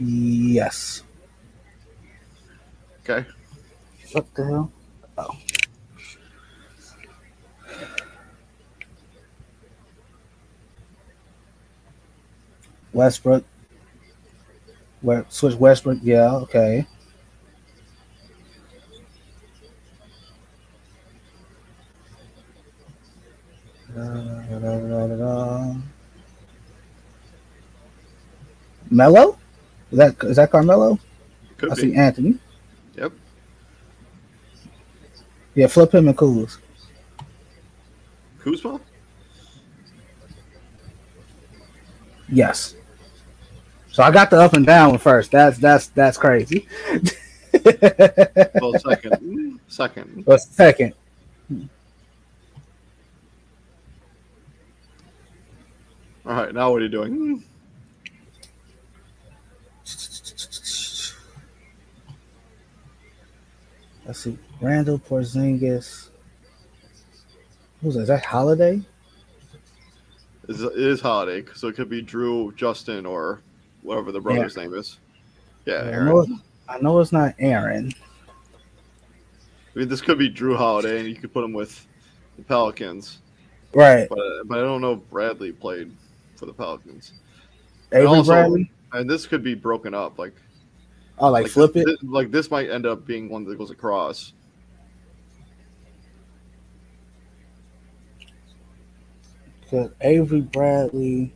[0.00, 1.02] Yes.
[3.00, 3.26] Okay.
[4.12, 4.72] What the hell?
[5.18, 5.36] Oh.
[12.92, 13.44] Westbrook.
[15.02, 15.98] Where switch Westbrook?
[16.02, 16.86] Yeah, okay.
[23.94, 25.74] Da, da, da, da, da, da.
[28.90, 29.38] Mello?
[29.90, 30.98] Is that is that Carmelo?
[31.56, 31.80] Could I be.
[31.80, 32.38] see Anthony.
[32.96, 33.12] Yep.
[35.54, 36.58] Yeah, flip him and Kuz.
[38.40, 38.80] Kuzma.
[42.28, 42.74] Yes.
[43.92, 45.30] So I got the up and down one first.
[45.30, 46.66] That's that's that's crazy.
[48.60, 49.60] Well, second.
[49.68, 50.24] second.
[50.26, 50.94] but second,
[56.26, 56.52] All right.
[56.52, 57.44] Now what are you doing?
[64.06, 64.38] Let's see.
[64.60, 66.08] Randall Porzingis.
[67.82, 68.00] Who's that?
[68.00, 68.82] Is that Holiday?
[70.48, 73.40] It's- holiday, so it could be Jrue, Justin, or
[73.82, 74.98] whatever the brother's name is.
[75.64, 76.06] Yeah, I Aaron.
[76.06, 76.26] know,
[76.68, 77.92] I know it's not Aaron.
[79.74, 81.86] I mean, this could be Jrue Holiday, and you could put him with
[82.36, 83.20] the Pelicans.
[83.74, 84.06] Right.
[84.08, 85.90] But uh, but I don't know if Bradley played
[86.36, 87.12] for the Pelicans.
[87.92, 88.70] And also- Bradley.
[88.92, 90.18] And this could be broken up.
[90.18, 90.34] Like
[91.18, 91.86] Oh, like, flip this, it.
[91.86, 94.32] this- like this might end up being one that goes across.
[99.70, 101.32] Cause Avery Bradley.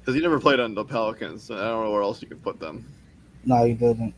[0.00, 1.50] Because he never played on the Pelicans.
[1.50, 2.86] I don't know where else you could put them.
[3.44, 4.14] No, he didn't.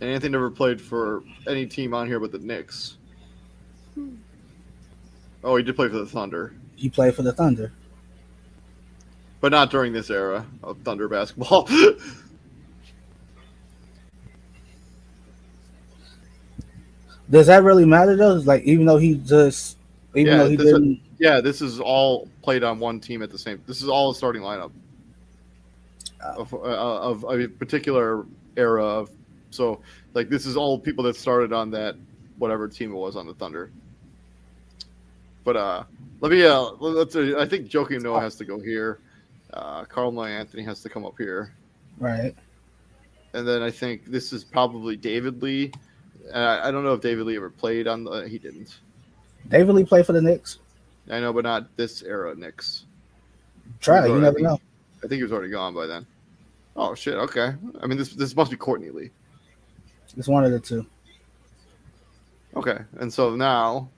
[0.00, 2.97] And Anthony never played for any team on here but the Knicks.
[5.44, 7.72] Oh, he did play for the Thunder, He played for the Thunder.
[9.40, 11.68] but not during this era of Thunder basketball.
[17.30, 18.34] Does that really matter though?
[18.34, 19.76] Like even though he just,
[20.14, 21.00] even Yeah, though he this is- didn't.
[21.18, 23.62] yeah, this is all played on one team at the same.
[23.66, 24.70] This is all a starting lineup
[26.24, 26.40] Oh.
[26.42, 28.26] of, uh, of a particular
[28.56, 29.10] era of
[29.50, 29.80] so
[30.14, 31.94] like this is all people that started on that
[32.38, 33.70] whatever team it was on the Thunder.
[35.44, 35.84] But uh
[36.20, 38.98] let me uh let's uh, I think Joakim Noah has to go here.
[39.52, 41.52] Uh Carl Anthony has to come up here.
[41.98, 42.34] Right.
[43.34, 45.72] And then I think this is probably David Lee.
[46.32, 48.78] Uh, I don't know if David Lee ever played on the he didn't.
[49.48, 50.58] David Lee play for the Knicks.
[51.10, 52.84] I know, but not this era Knicks.
[53.80, 54.58] Try, you already- never know.
[54.98, 56.06] I think he was already gone by then.
[56.76, 57.54] Oh shit, okay.
[57.80, 59.10] I mean this this must be Courtney Lee.
[60.16, 60.84] It's one of the two.
[62.56, 63.88] Okay, and so now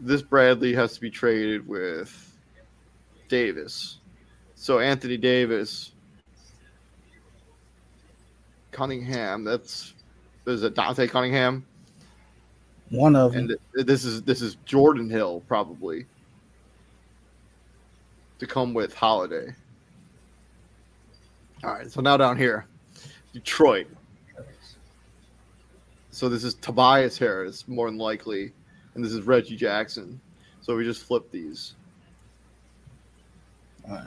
[0.00, 2.34] this Bradley has to be traded with
[3.28, 3.98] Davis.
[4.54, 5.92] So Anthony Davis,
[8.72, 9.44] Cunningham.
[9.44, 9.94] That's
[10.46, 11.64] is it Dante Cunningham,
[12.88, 13.40] One of them.
[13.50, 16.06] and th- this is this is Jordan Hill probably
[18.38, 19.54] to come with Holiday.
[21.62, 22.66] All right, so now down here,
[23.34, 23.86] Detroit.
[26.10, 28.52] So this is Tobias Harris, more than likely,
[28.94, 30.20] and this is Reggie Jackson.
[30.60, 31.74] So we just flip these.
[33.88, 34.06] Alright.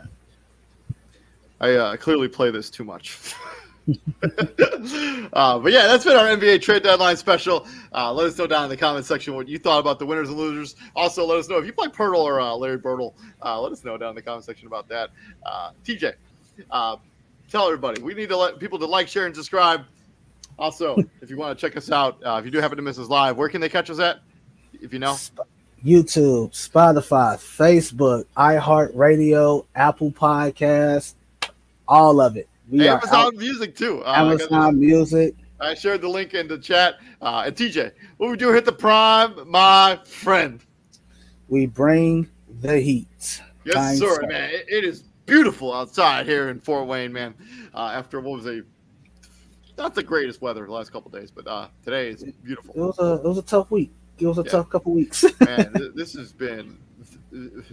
[1.59, 3.35] I uh, clearly play this too much.
[5.33, 7.67] uh, but yeah, that's been our NBA trade deadline special.
[7.93, 10.29] Uh, let us know down in the comment section what you thought about the winners
[10.29, 10.75] and losers.
[10.95, 13.13] Also, let us know if you play Poeltl or uh, Larry Birtle.
[13.41, 15.09] Uh, let us know down in the comment section about that.
[15.45, 16.13] Uh, TJ,
[16.71, 16.97] uh,
[17.49, 19.85] tell everybody we need to let people to like, share, and subscribe.
[20.59, 23.09] Also, if you want to check us out, if you do happen to miss us
[23.09, 24.19] live, where can they catch us at?
[24.83, 25.15] If you know,
[25.83, 31.13] YouTube, Spotify, Facebook, iHeartRadio, Apple Podcast,
[31.87, 32.49] all of it.
[32.69, 34.01] We Amazon Music too.
[34.03, 35.35] Uh, I Amazon Music.
[35.61, 36.95] I shared the link in the chat.
[37.21, 40.59] Uh, and TJ, what we do hit the prime, my friend.
[41.47, 42.29] We bring
[42.59, 43.41] the heat.
[43.63, 44.27] Yes, Time sir, start.
[44.27, 44.49] man.
[44.49, 47.33] It, it is beautiful outside here in Fort Wayne, man.
[47.73, 48.63] Uh, after what was a
[49.77, 52.73] not the greatest weather the last couple days, but uh, today is It beautiful.
[52.75, 53.91] was a it was a tough week.
[54.23, 54.51] It was a Yeah.
[54.51, 55.25] tough couple weeks.
[55.41, 56.77] man, this has been.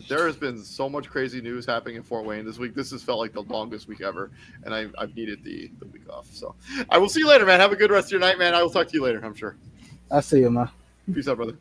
[0.09, 2.75] There has been so much crazy news happening in Fort Wayne this week.
[2.75, 4.31] This has felt like the longest week ever,
[4.65, 6.27] and I, I've needed the, the week off.
[6.33, 6.55] So
[6.89, 7.61] I will see you later, man.
[7.61, 8.55] Have a good rest of your night, man.
[8.55, 9.57] I will talk to you later, I'm sure.
[10.11, 10.71] I'll see you, man.
[11.13, 11.57] Peace out, brother.